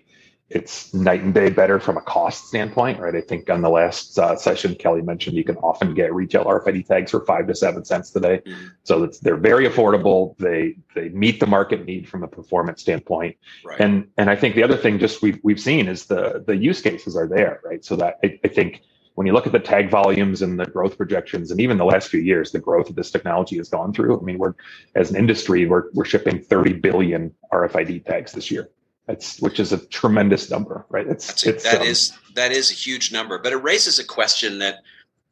it's 0.49 0.93
night 0.93 1.21
and 1.21 1.33
day 1.33 1.49
better 1.49 1.77
from 1.79 1.97
a 1.97 2.01
cost 2.01 2.47
standpoint, 2.47 2.99
right? 2.99 3.13
I 3.13 3.19
think 3.19 3.49
on 3.49 3.61
the 3.61 3.69
last 3.69 4.17
uh, 4.17 4.35
session, 4.37 4.75
Kelly 4.75 5.01
mentioned 5.01 5.35
you 5.35 5.43
can 5.43 5.57
often 5.57 5.93
get 5.93 6.13
retail 6.13 6.45
RFID 6.45 6.85
tags 6.85 7.11
for 7.11 7.25
five 7.25 7.47
to 7.47 7.55
seven 7.55 7.83
cents 7.83 8.11
today. 8.11 8.41
Mm-hmm. 8.45 8.67
So 8.83 9.07
they're 9.21 9.35
very 9.35 9.67
affordable. 9.67 10.37
They 10.37 10.77
they 10.95 11.09
meet 11.09 11.41
the 11.41 11.47
market 11.47 11.85
need 11.85 12.07
from 12.07 12.23
a 12.23 12.27
performance 12.27 12.81
standpoint. 12.81 13.35
Right. 13.65 13.79
And 13.79 14.07
and 14.17 14.29
I 14.29 14.37
think 14.37 14.55
the 14.55 14.63
other 14.63 14.77
thing 14.77 14.99
just 14.99 15.21
we've 15.21 15.39
we've 15.43 15.59
seen 15.59 15.89
is 15.89 16.05
the 16.05 16.43
the 16.47 16.55
use 16.55 16.81
cases 16.81 17.17
are 17.17 17.27
there, 17.27 17.59
right? 17.65 17.83
So 17.83 17.97
that 17.97 18.19
I, 18.23 18.39
I 18.45 18.47
think 18.47 18.83
when 19.15 19.27
you 19.27 19.33
look 19.33 19.47
at 19.47 19.51
the 19.51 19.59
tag 19.59 19.89
volumes 19.89 20.43
and 20.43 20.59
the 20.59 20.65
growth 20.67 20.95
projections, 20.95 21.51
and 21.51 21.59
even 21.59 21.77
the 21.77 21.85
last 21.85 22.07
few 22.07 22.21
years, 22.21 22.51
the 22.51 22.59
growth 22.59 22.87
of 22.87 22.95
this 22.95 23.09
technology 23.11 23.57
has 23.57 23.67
gone 23.67 23.91
through. 23.91 24.17
I 24.17 24.23
mean, 24.23 24.37
we're 24.37 24.53
as 24.95 25.09
an 25.09 25.17
industry, 25.17 25.65
we're 25.65 25.91
we're 25.93 26.05
shipping 26.05 26.39
30 26.39 26.73
billion 26.73 27.33
RFID 27.51 28.05
tags 28.05 28.31
this 28.31 28.49
year. 28.49 28.69
That's 29.07 29.39
which 29.39 29.59
is 29.59 29.71
a 29.71 29.77
tremendous 29.87 30.51
number, 30.51 30.85
right? 30.89 31.07
It's, 31.07 31.27
That's 31.27 31.47
it's 31.47 31.63
that 31.63 31.81
um, 31.81 31.87
is, 31.87 32.11
that 32.35 32.51
is 32.51 32.71
a 32.71 32.75
huge 32.75 33.11
number, 33.11 33.39
but 33.39 33.53
it 33.53 33.63
raises 33.63 33.99
a 33.99 34.03
question 34.03 34.59
that 34.59 34.83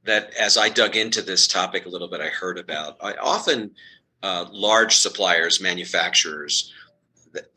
that 0.06 0.34
as 0.36 0.58
I 0.58 0.70
dug 0.70 0.96
into 0.96 1.22
this 1.22 1.48
topic 1.48 1.86
a 1.86 1.90
little 1.90 2.08
bit, 2.08 2.22
I 2.22 2.28
heard 2.28 2.58
about. 2.58 2.98
I 3.02 3.14
often 3.16 3.72
uh, 4.24 4.46
large 4.52 4.96
suppliers, 4.96 5.60
manufacturers, 5.60 6.74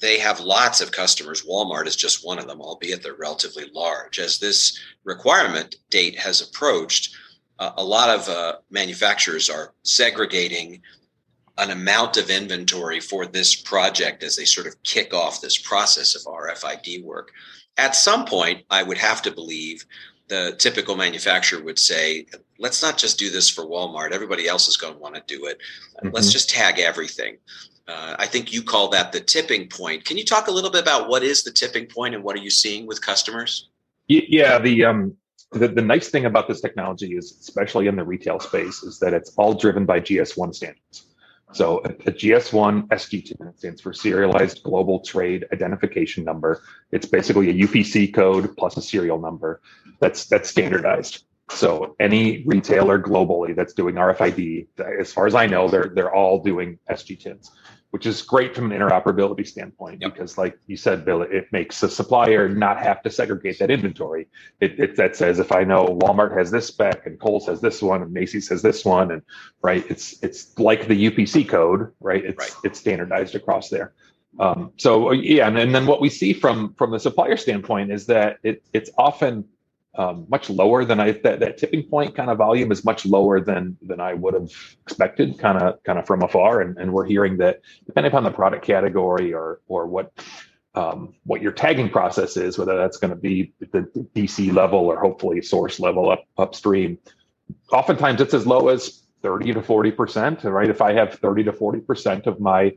they 0.01 0.19
have 0.19 0.41
lots 0.41 0.81
of 0.81 0.91
customers. 0.91 1.45
Walmart 1.45 1.87
is 1.87 1.97
just 1.97 2.27
one 2.27 2.39
of 2.39 2.47
them, 2.47 2.61
albeit 2.61 3.03
they're 3.03 3.15
relatively 3.15 3.67
large. 3.73 4.19
As 4.19 4.39
this 4.39 4.79
requirement 5.05 5.77
date 5.91 6.19
has 6.19 6.41
approached, 6.41 7.15
uh, 7.59 7.73
a 7.77 7.85
lot 7.85 8.11
of 8.11 8.29
uh, 8.29 8.57
manufacturers 8.71 9.49
are 9.49 9.75
segregating 9.83 10.83
an 11.59 11.71
amount 11.71 12.17
of 12.17 12.31
inventory 12.31 13.01
for 13.01 13.27
this 13.27 13.55
project 13.55 14.23
as 14.23 14.37
they 14.37 14.45
sort 14.45 14.67
of 14.67 14.81
kick 14.83 15.13
off 15.13 15.41
this 15.41 15.59
process 15.59 16.15
of 16.15 16.23
RFID 16.23 17.05
work. 17.05 17.33
At 17.77 17.97
some 17.97 18.25
point, 18.25 18.65
I 18.71 18.83
would 18.83 18.99
have 18.99 19.23
to 19.23 19.31
believe 19.31 19.85
the 20.29 20.55
typical 20.59 20.97
manufacturer 20.97 21.63
would 21.63 21.79
say, 21.79 22.27
let's 22.59 22.83
not 22.83 22.99
just 22.99 23.19
do 23.19 23.31
this 23.31 23.49
for 23.49 23.65
Walmart. 23.65 24.13
Everybody 24.13 24.47
else 24.47 24.69
is 24.69 24.77
going 24.77 24.95
to 24.95 24.99
want 24.99 25.15
to 25.15 25.23
do 25.27 25.47
it. 25.47 25.59
Mm-hmm. 25.99 26.15
Let's 26.15 26.33
just 26.33 26.51
tag 26.51 26.79
everything. 26.79 27.39
Uh, 27.89 28.15
I 28.19 28.27
think 28.27 28.53
you 28.53 28.63
call 28.63 28.89
that 28.91 29.13
the 29.13 29.21
tipping 29.21 29.69
point. 29.69 30.05
Can 30.05 30.19
you 30.19 30.25
talk 30.25 30.49
a 30.49 30.51
little 30.51 30.71
bit 30.71 30.83
about 30.83 31.09
what 31.09 31.23
is 31.23 31.43
the 31.43 31.51
tipping 31.51 31.87
point 31.87 32.15
and 32.15 32.23
what 32.23 32.37
are 32.37 32.41
you 32.41 32.51
seeing 32.51 32.87
with 32.87 33.01
customers? 33.01 33.71
Yeah, 34.07 34.59
the 34.59 34.85
um, 34.85 35.17
the, 35.53 35.69
the 35.69 35.83
nice 35.83 36.09
thing 36.09 36.27
about 36.27 36.49
this 36.49 36.61
technology 36.61 37.17
is, 37.17 37.37
especially 37.41 37.87
in 37.87 37.97
the 37.97 38.05
retail 38.05 38.39
space, 38.41 38.83
is 38.83 38.99
that 39.01 39.15
it's 39.15 39.33
all 39.37 39.55
driven 39.55 39.87
by 39.87 40.01
GS1 40.01 40.55
standards. 40.55 41.08
So 41.53 41.81
a, 41.85 41.89
a 41.89 42.13
GS1 42.13 42.89
SGTIN 42.89 43.59
stands 43.59 43.81
for 43.81 43.93
Serialized 43.93 44.63
Global 44.63 45.01
Trade 45.01 45.47
Identification 45.53 46.25
Number. 46.25 46.63
It's 46.93 47.07
basically 47.07 47.51
a 47.51 47.67
UPC 47.67 48.13
code 48.13 48.57
plus 48.57 48.77
a 48.77 48.83
serial 48.83 49.19
number 49.21 49.61
that's 50.01 50.27
that's 50.27 50.49
standardized. 50.49 51.25
So 51.51 51.97
any 51.99 52.45
retailer 52.45 53.01
globally 53.01 53.57
that's 53.57 53.73
doing 53.73 53.95
RFID, 53.95 54.67
as 55.01 55.13
far 55.13 55.27
as 55.27 55.35
I 55.35 55.47
know, 55.47 55.69
they're 55.69 55.91
they're 55.95 56.15
all 56.15 56.43
doing 56.43 56.79
SGTINs 56.91 57.51
which 57.91 58.07
is 58.07 58.23
great 58.23 58.55
from 58.55 58.71
an 58.71 58.79
interoperability 58.79 59.47
standpoint 59.47 60.01
yep. 60.01 60.13
because 60.13 60.37
like 60.37 60.59
you 60.67 60.77
said 60.77 61.05
bill 61.05 61.23
it 61.23 61.47
makes 61.53 61.83
a 61.83 61.89
supplier 61.89 62.49
not 62.49 62.79
have 62.81 63.03
to 63.03 63.11
segregate 63.11 63.59
that 63.59 63.71
inventory 63.71 64.29
it, 64.61 64.79
it, 64.79 64.97
that 64.97 65.17
says 65.17 65.39
if 65.39 65.53
i 65.53 65.65
know 65.65 65.99
walmart 66.03 66.37
has 66.37 66.51
this 66.51 66.67
spec 66.67 67.07
and 67.07 67.19
kohl's 67.21 67.47
has 67.47 67.61
this 67.61 67.83
one 67.83 68.03
and 68.03 68.13
macy's 68.13 68.49
has 68.49 68.63
this 68.63 68.85
one 68.85 69.11
and 69.11 69.23
right 69.63 69.85
it's 69.89 70.23
it's 70.23 70.59
like 70.59 70.87
the 70.89 71.11
upc 71.11 71.49
code 71.49 71.93
right 72.01 72.25
it's 72.25 72.39
right. 72.39 72.65
it's 72.65 72.79
standardized 72.79 73.35
across 73.35 73.69
there 73.69 73.95
um, 74.41 74.73
so 74.77 75.11
yeah 75.13 75.49
and, 75.49 75.59
and 75.59 75.75
then 75.75 75.87
what 75.87 76.01
we 76.01 76.11
see 76.11 76.33
from 76.33 76.75
from 76.75 76.91
the 76.91 77.01
supplier 77.01 77.37
standpoint 77.37 77.91
is 77.91 78.07
that 78.07 78.37
it, 78.43 78.63
it's 78.73 78.91
often 78.99 79.45
um, 79.99 80.27
much 80.29 80.49
lower 80.49 80.85
than 80.85 81.01
I 81.01 81.11
that, 81.11 81.41
that 81.41 81.59
tipping 81.59 81.83
point 81.83 82.15
kind 82.15 82.31
of 82.31 82.39
volume 82.39 82.71
is 82.71 82.85
much 82.85 83.05
lower 83.05 83.41
than 83.41 83.77
than 83.83 84.01
I 84.01 84.15
would 84.15 84.33
have 84.33 84.51
expected 84.83 85.39
kind 85.39 85.61
of 85.61 85.83
kind 85.83 85.99
of 85.99 86.07
from 86.07 86.23
afar 86.23 86.61
and, 86.63 86.79
and 86.79 86.93
we're 86.93 87.05
hearing 87.05 87.37
that 87.39 87.61
depending 87.85 88.13
upon 88.13 88.23
the 88.23 88.31
product 88.31 88.65
category 88.65 89.35
or 89.35 89.61
or 89.67 89.87
what 89.87 90.13
um, 90.77 91.15
what 91.25 91.43
your 91.43 91.51
tagging 91.51 91.91
process 91.91 92.37
is 92.37 92.57
whether 92.57 92.77
that's 92.77 92.97
going 92.97 93.11
to 93.11 93.21
be 93.21 93.53
the 93.59 93.81
DC 94.15 94.53
level 94.53 94.79
or 94.79 95.01
hopefully 95.01 95.43
source 95.43 95.81
level 95.81 96.11
up 96.11 96.25
upstream 96.39 96.97
oftentimes 97.73 98.21
it's 98.21 98.35
as 98.35 98.47
low 98.47 98.69
as 98.69 99.03
30 99.23 99.55
to 99.55 99.63
40 99.63 99.91
percent 99.91 100.45
right 100.45 100.71
if 100.71 100.81
I 100.81 100.93
have 100.93 101.15
30 101.15 101.43
to 101.45 101.53
40 101.53 101.81
percent 101.81 102.27
of 102.29 102.39
my 102.39 102.73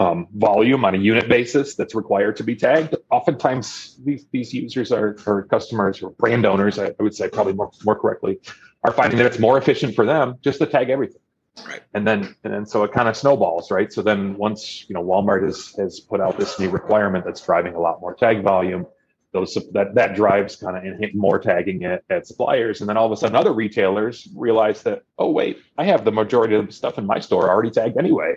um, 0.00 0.26
volume 0.34 0.84
on 0.84 0.94
a 0.94 0.98
unit 0.98 1.28
basis 1.28 1.74
that's 1.74 1.94
required 1.94 2.36
to 2.36 2.42
be 2.42 2.56
tagged. 2.56 2.93
Oftentimes, 3.14 3.96
these, 4.04 4.26
these 4.32 4.52
users 4.52 4.90
are, 4.90 5.16
or 5.26 5.44
customers 5.44 6.02
or 6.02 6.10
brand 6.10 6.44
owners, 6.44 6.78
I, 6.78 6.86
I 6.86 7.02
would 7.04 7.14
say 7.14 7.28
probably 7.28 7.52
more, 7.52 7.70
more 7.84 7.98
correctly, 7.98 8.40
are 8.82 8.92
finding 8.92 9.18
that 9.18 9.26
it's 9.26 9.38
more 9.38 9.56
efficient 9.56 9.94
for 9.94 10.04
them 10.04 10.36
just 10.42 10.58
to 10.58 10.66
tag 10.66 10.90
everything. 10.90 11.20
Right. 11.66 11.82
And 11.94 12.06
then 12.06 12.34
and 12.42 12.52
then 12.52 12.66
so 12.66 12.82
it 12.82 12.92
kind 12.92 13.08
of 13.08 13.16
snowballs, 13.16 13.70
right? 13.70 13.92
So 13.92 14.02
then 14.02 14.36
once 14.36 14.88
you 14.88 14.94
know 14.94 15.04
Walmart 15.04 15.44
has 15.44 15.72
has 15.78 16.00
put 16.00 16.20
out 16.20 16.36
this 16.36 16.58
new 16.58 16.68
requirement 16.68 17.24
that's 17.24 17.40
driving 17.40 17.74
a 17.74 17.80
lot 17.80 18.00
more 18.00 18.12
tag 18.14 18.42
volume, 18.42 18.86
those 19.32 19.54
that 19.72 19.94
that 19.94 20.16
drives 20.16 20.56
kind 20.56 20.76
of 20.76 21.14
more 21.14 21.38
tagging 21.38 21.84
at, 21.84 22.02
at 22.10 22.26
suppliers, 22.26 22.80
and 22.80 22.88
then 22.88 22.96
all 22.96 23.06
of 23.06 23.12
a 23.12 23.16
sudden 23.16 23.36
other 23.36 23.52
retailers 23.52 24.26
realize 24.34 24.82
that 24.82 25.02
oh 25.16 25.30
wait, 25.30 25.58
I 25.78 25.84
have 25.84 26.04
the 26.04 26.10
majority 26.10 26.56
of 26.56 26.66
the 26.66 26.72
stuff 26.72 26.98
in 26.98 27.06
my 27.06 27.20
store 27.20 27.48
already 27.48 27.70
tagged 27.70 27.96
anyway. 27.96 28.34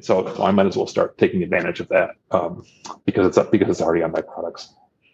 So 0.00 0.42
I 0.42 0.50
might 0.50 0.66
as 0.66 0.76
well 0.76 0.86
start 0.86 1.18
taking 1.18 1.42
advantage 1.42 1.80
of 1.80 1.88
that 1.88 2.10
um, 2.30 2.64
because 3.04 3.26
it's 3.26 3.50
because 3.50 3.68
it's 3.68 3.80
already 3.80 4.02
on 4.02 4.12
my 4.12 4.22
products. 4.22 4.72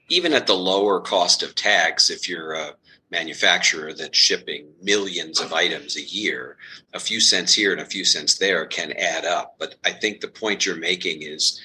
Even 0.09 0.33
at 0.33 0.47
the 0.47 0.55
lower 0.55 1.01
cost 1.01 1.43
of 1.43 1.55
tags, 1.55 2.11
if 2.11 2.29
you're 2.29 2.55
a 2.55 2.75
manufacturer 3.11 3.93
that's 3.93 4.17
shipping 4.17 4.69
millions 4.83 5.41
of 5.41 5.53
items 5.53 5.97
a 5.97 6.03
year, 6.03 6.57
a 6.95 7.01
few 7.01 7.21
cents 7.21 7.55
here 7.55 7.73
and 7.73 7.81
a 7.81 7.87
few 7.87 8.05
cents 8.05 8.37
there 8.39 8.67
can 8.67 8.93
add 8.93 9.25
up. 9.25 9.57
But 9.59 9.77
I 9.85 9.93
think 9.93 10.21
the 10.21 10.29
point 10.29 10.67
you're 10.67 10.77
making 10.77 11.23
is 11.23 11.61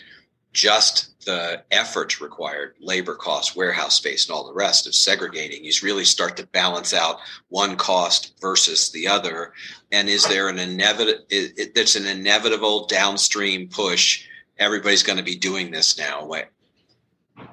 just 0.54 1.14
the 1.26 1.64
effort 1.72 2.22
required, 2.22 2.76
labor 2.80 3.16
costs, 3.16 3.56
warehouse 3.56 3.96
space, 3.96 4.28
and 4.28 4.36
all 4.36 4.46
the 4.46 4.54
rest 4.54 4.88
of 4.88 4.96
segregating. 4.96 5.64
You 5.64 5.72
really 5.82 6.06
start 6.06 6.38
to 6.38 6.48
balance 6.48 6.94
out 6.94 7.18
one 7.50 7.76
cost 7.76 8.34
versus 8.40 8.92
the 8.92 9.08
other. 9.08 9.54
And 9.92 10.10
is 10.10 10.26
there 10.28 10.50
an 10.50 10.60
inevitable? 10.60 11.24
There's 11.30 11.96
an 11.96 12.08
inevitable 12.08 12.86
downstream 12.88 13.70
push. 13.70 14.26
Everybody's 14.58 15.04
going 15.04 15.18
to 15.18 15.24
be 15.24 15.36
doing 15.36 15.72
this 15.72 15.98
now. 15.98 16.30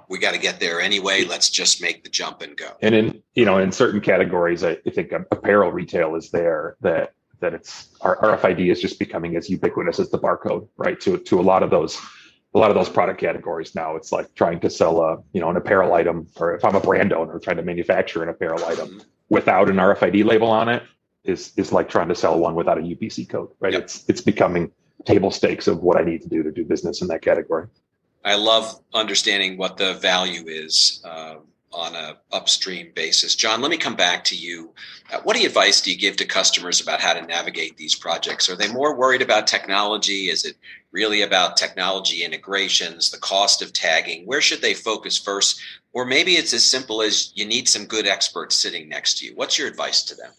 We 0.08 0.18
got 0.18 0.34
to 0.34 0.40
get 0.40 0.60
there 0.60 0.80
anyway. 0.80 1.24
Let's 1.24 1.48
just 1.48 1.80
make 1.80 2.04
the 2.04 2.10
jump 2.10 2.42
and 2.42 2.56
go. 2.56 2.72
And 2.82 2.94
in 2.94 3.22
you 3.34 3.44
know, 3.44 3.58
in 3.58 3.72
certain 3.72 4.00
categories, 4.00 4.62
I 4.62 4.76
think 4.76 5.12
apparel 5.12 5.72
retail 5.72 6.16
is 6.16 6.30
there 6.30 6.76
that 6.82 7.14
that 7.40 7.54
it's 7.54 7.88
our 8.02 8.16
RFID 8.18 8.70
is 8.70 8.80
just 8.80 8.98
becoming 8.98 9.36
as 9.36 9.48
ubiquitous 9.48 9.98
as 9.98 10.10
the 10.10 10.18
barcode, 10.18 10.68
right? 10.76 11.00
To 11.00 11.16
to 11.16 11.40
a 11.40 11.42
lot 11.42 11.62
of 11.62 11.70
those 11.70 11.98
a 12.54 12.58
lot 12.58 12.70
of 12.70 12.74
those 12.74 12.88
product 12.88 13.20
categories 13.20 13.74
now 13.74 13.96
it's 13.96 14.12
like 14.12 14.32
trying 14.34 14.60
to 14.60 14.70
sell 14.70 15.00
a 15.00 15.18
you 15.32 15.40
know 15.40 15.50
an 15.50 15.56
apparel 15.56 15.92
item 15.94 16.26
or 16.36 16.54
if 16.54 16.64
i'm 16.64 16.74
a 16.74 16.80
brand 16.80 17.12
owner 17.12 17.38
trying 17.38 17.56
to 17.56 17.62
manufacture 17.62 18.22
an 18.22 18.28
apparel 18.28 18.64
item 18.64 19.00
without 19.28 19.68
an 19.68 19.76
rfid 19.76 20.24
label 20.24 20.50
on 20.50 20.68
it 20.68 20.82
is 21.24 21.52
is 21.56 21.72
like 21.72 21.88
trying 21.88 22.08
to 22.08 22.14
sell 22.14 22.38
one 22.38 22.54
without 22.54 22.78
a 22.78 22.80
upc 22.80 23.28
code 23.28 23.48
right 23.60 23.72
yep. 23.72 23.82
it's 23.82 24.04
it's 24.08 24.20
becoming 24.20 24.70
table 25.04 25.30
stakes 25.30 25.66
of 25.66 25.82
what 25.82 25.96
i 25.96 26.02
need 26.02 26.22
to 26.22 26.28
do 26.28 26.42
to 26.42 26.50
do 26.50 26.64
business 26.64 27.02
in 27.02 27.08
that 27.08 27.22
category 27.22 27.66
i 28.24 28.34
love 28.34 28.80
understanding 28.94 29.56
what 29.56 29.76
the 29.76 29.94
value 29.94 30.44
is 30.46 31.02
uh, 31.04 31.36
on 31.72 31.94
a 31.94 32.16
upstream 32.32 32.90
basis. 32.94 33.34
John, 33.34 33.60
let 33.60 33.70
me 33.70 33.76
come 33.76 33.94
back 33.94 34.24
to 34.24 34.36
you. 34.36 34.72
Uh, 35.12 35.20
what 35.22 35.36
advice 35.36 35.80
do 35.80 35.92
you 35.92 35.98
give 35.98 36.16
to 36.16 36.24
customers 36.24 36.80
about 36.80 37.00
how 37.00 37.12
to 37.12 37.22
navigate 37.22 37.76
these 37.76 37.94
projects? 37.94 38.48
Are 38.48 38.56
they 38.56 38.70
more 38.72 38.96
worried 38.96 39.22
about 39.22 39.46
technology? 39.46 40.28
Is 40.28 40.44
it 40.44 40.56
really 40.92 41.22
about 41.22 41.56
technology 41.56 42.24
integrations, 42.24 43.10
the 43.10 43.18
cost 43.18 43.62
of 43.62 43.72
tagging? 43.72 44.26
Where 44.26 44.40
should 44.40 44.62
they 44.62 44.74
focus 44.74 45.16
first? 45.16 45.60
Or 45.92 46.04
maybe 46.04 46.32
it's 46.32 46.52
as 46.52 46.64
simple 46.64 47.02
as 47.02 47.32
you 47.34 47.46
need 47.46 47.68
some 47.68 47.84
good 47.84 48.06
experts 48.06 48.56
sitting 48.56 48.88
next 48.88 49.18
to 49.18 49.26
you. 49.26 49.32
What's 49.36 49.58
your 49.58 49.68
advice 49.68 50.02
to 50.04 50.14
them? 50.16 50.32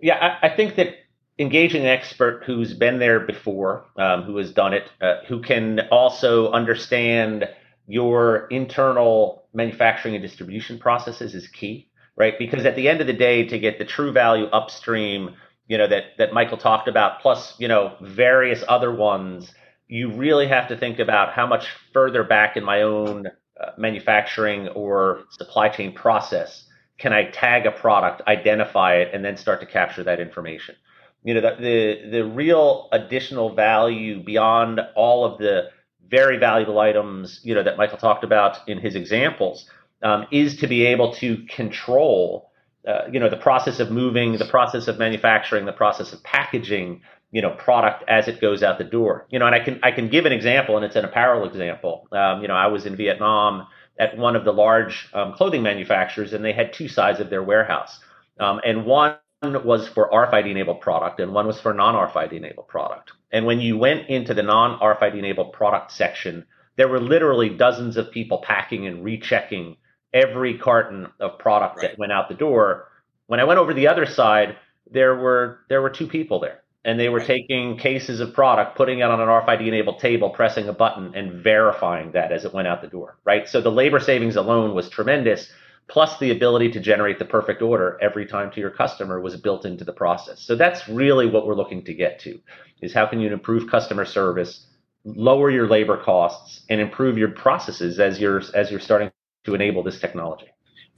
Yeah, 0.00 0.38
I, 0.42 0.46
I 0.46 0.56
think 0.56 0.76
that 0.76 0.94
engaging 1.38 1.82
an 1.82 1.88
expert 1.88 2.44
who's 2.44 2.74
been 2.74 2.98
there 2.98 3.20
before, 3.20 3.86
um, 3.96 4.22
who 4.22 4.36
has 4.36 4.52
done 4.52 4.74
it, 4.74 4.88
uh, 5.00 5.16
who 5.26 5.40
can 5.40 5.80
also 5.90 6.52
understand 6.52 7.48
your 7.88 8.46
internal 8.48 9.39
manufacturing 9.52 10.14
and 10.14 10.22
distribution 10.22 10.78
processes 10.78 11.34
is 11.34 11.48
key, 11.48 11.88
right? 12.16 12.34
Because 12.38 12.64
at 12.66 12.76
the 12.76 12.88
end 12.88 13.00
of 13.00 13.06
the 13.06 13.12
day, 13.12 13.46
to 13.46 13.58
get 13.58 13.78
the 13.78 13.84
true 13.84 14.12
value 14.12 14.46
upstream, 14.46 15.34
you 15.68 15.78
know, 15.78 15.86
that 15.86 16.16
that 16.18 16.32
Michael 16.32 16.58
talked 16.58 16.88
about, 16.88 17.20
plus 17.20 17.54
you 17.58 17.68
know 17.68 17.94
various 18.00 18.62
other 18.68 18.94
ones, 18.94 19.52
you 19.88 20.12
really 20.12 20.48
have 20.48 20.68
to 20.68 20.76
think 20.76 20.98
about 20.98 21.32
how 21.32 21.46
much 21.46 21.68
further 21.92 22.24
back 22.24 22.56
in 22.56 22.64
my 22.64 22.82
own 22.82 23.26
uh, 23.60 23.70
manufacturing 23.76 24.68
or 24.68 25.24
supply 25.30 25.68
chain 25.68 25.92
process 25.92 26.66
can 27.00 27.12
I 27.14 27.24
tag 27.24 27.66
a 27.66 27.70
product, 27.72 28.22
identify 28.28 28.96
it, 28.96 29.10
and 29.14 29.24
then 29.24 29.36
start 29.36 29.60
to 29.60 29.66
capture 29.66 30.04
that 30.04 30.20
information. 30.20 30.76
You 31.24 31.34
know, 31.34 31.40
the 31.40 31.56
the, 31.60 32.10
the 32.10 32.24
real 32.24 32.88
additional 32.92 33.54
value 33.54 34.22
beyond 34.22 34.80
all 34.94 35.24
of 35.24 35.38
the 35.38 35.70
very 36.10 36.36
valuable 36.36 36.78
items, 36.80 37.40
you 37.44 37.54
know, 37.54 37.62
that 37.62 37.76
Michael 37.76 37.98
talked 37.98 38.24
about 38.24 38.68
in 38.68 38.78
his 38.78 38.94
examples, 38.96 39.68
um, 40.02 40.26
is 40.30 40.56
to 40.56 40.66
be 40.66 40.86
able 40.86 41.14
to 41.14 41.44
control 41.48 42.50
uh, 42.88 43.02
you 43.12 43.20
know 43.20 43.28
the 43.28 43.36
process 43.36 43.78
of 43.78 43.90
moving 43.90 44.38
the 44.38 44.46
process 44.46 44.88
of 44.88 44.98
manufacturing 44.98 45.66
the 45.66 45.72
process 45.72 46.14
of 46.14 46.22
packaging 46.22 47.02
you 47.30 47.42
know 47.42 47.50
product 47.50 48.02
as 48.08 48.26
it 48.26 48.40
goes 48.40 48.62
out 48.62 48.78
the 48.78 48.84
door. 48.84 49.26
You 49.28 49.38
know 49.38 49.46
and 49.46 49.54
i 49.54 49.60
can 49.60 49.78
i 49.82 49.90
can 49.90 50.08
give 50.08 50.24
an 50.24 50.32
example 50.32 50.76
and 50.76 50.84
it's 50.84 50.96
an 50.96 51.04
apparel 51.04 51.46
example. 51.46 52.08
Um, 52.10 52.40
you 52.40 52.48
know 52.48 52.54
i 52.54 52.66
was 52.68 52.86
in 52.86 52.96
vietnam 52.96 53.66
at 53.98 54.16
one 54.16 54.34
of 54.34 54.46
the 54.46 54.52
large 54.52 55.10
um, 55.12 55.34
clothing 55.34 55.62
manufacturers 55.62 56.32
and 56.32 56.42
they 56.42 56.54
had 56.54 56.72
two 56.72 56.88
sides 56.88 57.20
of 57.20 57.28
their 57.28 57.42
warehouse. 57.42 58.00
Um, 58.38 58.60
and 58.64 58.86
one 58.86 59.16
was 59.42 59.86
for 59.88 60.10
rfid 60.10 60.50
enabled 60.50 60.80
product 60.80 61.20
and 61.20 61.34
one 61.34 61.46
was 61.46 61.60
for 61.60 61.74
non 61.74 61.94
rfid 61.94 62.32
enabled 62.32 62.68
product 62.68 63.12
and 63.32 63.46
when 63.46 63.60
you 63.60 63.78
went 63.78 64.08
into 64.08 64.34
the 64.34 64.42
non 64.42 64.78
rfid 64.80 65.18
enabled 65.18 65.52
product 65.52 65.92
section 65.92 66.44
there 66.76 66.88
were 66.88 67.00
literally 67.00 67.50
dozens 67.50 67.96
of 67.98 68.10
people 68.10 68.38
packing 68.38 68.86
and 68.86 69.04
rechecking 69.04 69.76
every 70.12 70.56
carton 70.56 71.08
of 71.20 71.38
product 71.38 71.76
right. 71.76 71.90
that 71.90 71.98
went 71.98 72.12
out 72.12 72.28
the 72.28 72.34
door. 72.34 72.88
When 73.26 73.40
I 73.40 73.44
went 73.44 73.58
over 73.58 73.74
the 73.74 73.88
other 73.88 74.06
side, 74.06 74.56
there 74.90 75.14
were 75.14 75.60
there 75.68 75.82
were 75.82 75.90
two 75.90 76.06
people 76.06 76.40
there, 76.40 76.62
and 76.84 76.98
they 76.98 77.08
were 77.08 77.18
right. 77.18 77.26
taking 77.26 77.76
cases 77.76 78.20
of 78.20 78.34
product, 78.34 78.76
putting 78.76 79.00
it 79.00 79.02
on 79.02 79.20
an 79.20 79.28
RFID 79.28 79.66
enabled 79.68 80.00
table, 80.00 80.30
pressing 80.30 80.68
a 80.68 80.72
button, 80.72 81.14
and 81.14 81.42
verifying 81.42 82.12
that 82.12 82.32
as 82.32 82.44
it 82.44 82.54
went 82.54 82.66
out 82.66 82.82
the 82.82 82.88
door. 82.88 83.18
Right. 83.24 83.48
So 83.48 83.60
the 83.60 83.70
labor 83.70 84.00
savings 84.00 84.36
alone 84.36 84.74
was 84.74 84.88
tremendous. 84.88 85.50
Plus, 85.90 86.18
the 86.18 86.30
ability 86.30 86.70
to 86.70 86.80
generate 86.80 87.18
the 87.18 87.24
perfect 87.24 87.62
order 87.62 87.98
every 88.00 88.24
time 88.24 88.50
to 88.52 88.60
your 88.60 88.70
customer 88.70 89.20
was 89.20 89.36
built 89.36 89.64
into 89.64 89.84
the 89.84 89.92
process. 89.92 90.40
So 90.40 90.54
that's 90.54 90.88
really 90.88 91.26
what 91.26 91.46
we're 91.46 91.56
looking 91.56 91.84
to 91.84 91.92
get 91.92 92.20
to: 92.20 92.38
is 92.80 92.94
how 92.94 93.06
can 93.06 93.20
you 93.20 93.32
improve 93.32 93.68
customer 93.68 94.04
service, 94.04 94.66
lower 95.04 95.50
your 95.50 95.66
labor 95.66 95.96
costs, 95.96 96.64
and 96.70 96.80
improve 96.80 97.18
your 97.18 97.30
processes 97.30 97.98
as 97.98 98.20
you're 98.20 98.40
as 98.54 98.70
you're 98.70 98.78
starting 98.78 99.10
to 99.44 99.54
enable 99.54 99.82
this 99.82 100.00
technology. 100.00 100.46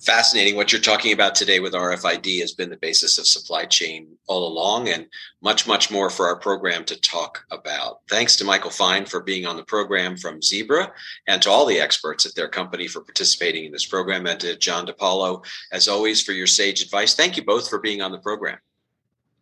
Fascinating. 0.02 0.56
What 0.56 0.72
you're 0.72 0.80
talking 0.80 1.12
about 1.12 1.36
today 1.36 1.60
with 1.60 1.74
RFID 1.74 2.40
has 2.40 2.50
been 2.50 2.70
the 2.70 2.76
basis 2.76 3.18
of 3.18 3.26
supply 3.26 3.66
chain 3.66 4.08
all 4.26 4.48
along, 4.48 4.88
and 4.88 5.06
much, 5.42 5.68
much 5.68 5.92
more 5.92 6.10
for 6.10 6.26
our 6.26 6.34
program 6.34 6.84
to 6.86 7.00
talk 7.00 7.44
about. 7.52 8.00
Thanks 8.10 8.34
to 8.36 8.44
Michael 8.44 8.72
Fine 8.72 9.06
for 9.06 9.20
being 9.20 9.46
on 9.46 9.56
the 9.56 9.62
program 9.62 10.16
from 10.16 10.42
Zebra, 10.42 10.92
and 11.28 11.40
to 11.42 11.50
all 11.50 11.66
the 11.66 11.78
experts 11.78 12.26
at 12.26 12.34
their 12.34 12.48
company 12.48 12.88
for 12.88 13.00
participating 13.00 13.64
in 13.64 13.70
this 13.70 13.86
program, 13.86 14.26
and 14.26 14.40
to 14.40 14.56
John 14.56 14.88
DePaulo, 14.88 15.44
as 15.70 15.86
always, 15.86 16.20
for 16.20 16.32
your 16.32 16.48
sage 16.48 16.82
advice. 16.82 17.14
Thank 17.14 17.36
you 17.36 17.44
both 17.44 17.70
for 17.70 17.78
being 17.78 18.02
on 18.02 18.10
the 18.10 18.18
program. 18.18 18.58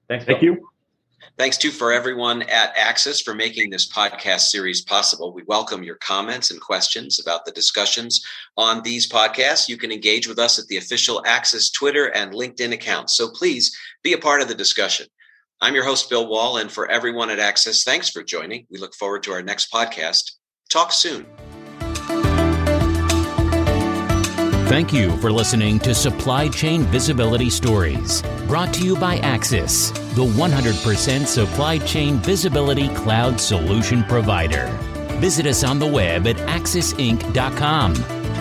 Thanks. 0.08 0.26
Thank 0.26 0.42
you. 0.42 0.69
Thanks 1.38 1.56
to 1.58 1.70
for 1.70 1.92
everyone 1.92 2.42
at 2.42 2.76
Acsis 2.76 3.22
for 3.22 3.34
making 3.34 3.70
this 3.70 3.90
podcast 3.90 4.48
series 4.48 4.82
possible. 4.82 5.32
We 5.32 5.42
welcome 5.46 5.82
your 5.82 5.96
comments 5.96 6.50
and 6.50 6.60
questions 6.60 7.18
about 7.18 7.44
the 7.44 7.52
discussions 7.52 8.24
on 8.56 8.82
these 8.82 9.08
podcasts. 9.08 9.68
You 9.68 9.76
can 9.76 9.92
engage 9.92 10.28
with 10.28 10.38
us 10.38 10.58
at 10.58 10.66
the 10.66 10.76
official 10.76 11.22
Acsis 11.26 11.72
Twitter 11.72 12.06
and 12.14 12.32
LinkedIn 12.32 12.72
accounts. 12.72 13.16
So 13.16 13.30
please 13.30 13.74
be 14.02 14.12
a 14.12 14.18
part 14.18 14.42
of 14.42 14.48
the 14.48 14.54
discussion. 14.54 15.06
I'm 15.62 15.74
your 15.74 15.84
host, 15.84 16.08
Bill 16.08 16.26
Wall, 16.26 16.58
and 16.58 16.70
for 16.70 16.90
everyone 16.90 17.30
at 17.30 17.38
Acsis, 17.38 17.84
thanks 17.84 18.08
for 18.08 18.22
joining. 18.22 18.66
We 18.70 18.78
look 18.78 18.94
forward 18.94 19.22
to 19.24 19.32
our 19.32 19.42
next 19.42 19.72
podcast. 19.72 20.32
Talk 20.70 20.92
soon. 20.92 21.26
Thank 24.70 24.92
you 24.92 25.16
for 25.16 25.32
listening 25.32 25.80
to 25.80 25.92
Supply 25.92 26.48
Chain 26.48 26.84
Visibility 26.84 27.50
Stories, 27.50 28.22
brought 28.46 28.72
to 28.74 28.84
you 28.84 28.94
by 28.94 29.18
Acsis, 29.18 29.92
the 30.14 30.22
100% 30.24 31.26
supply 31.26 31.78
chain 31.78 32.18
visibility 32.18 32.88
cloud 32.94 33.40
solution 33.40 34.04
provider. 34.04 34.68
Visit 35.18 35.46
us 35.46 35.64
on 35.64 35.80
the 35.80 35.88
web 35.88 36.28
at 36.28 36.36
acsisinc.com. 36.36 37.94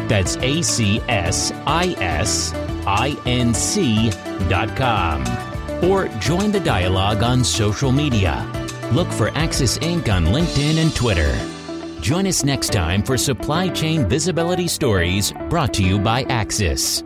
That's 0.07 0.37
A 0.37 0.61
C 0.61 1.01
S 1.07 1.51
I 1.65 1.95
S 1.97 2.53
I 2.85 3.17
N 3.25 3.51
C.com. 3.55 5.23
Or 5.83 6.09
join 6.19 6.51
the 6.51 6.59
dialogue 6.59 7.23
on 7.23 7.43
social 7.43 7.91
media. 7.91 8.47
Look 8.91 9.11
for 9.11 9.31
Acsis 9.31 9.79
Inc. 9.79 10.13
on 10.13 10.25
LinkedIn 10.25 10.77
and 10.77 10.95
Twitter. 10.95 11.58
Join 12.09 12.25
us 12.25 12.43
next 12.43 12.73
time 12.73 13.03
for 13.03 13.19
Supply 13.19 13.69
Chain 13.69 14.09
Visibility 14.09 14.67
Stories 14.67 15.31
brought 15.47 15.75
to 15.75 15.83
you 15.83 15.99
by 15.99 16.23
Acsis. 16.23 17.05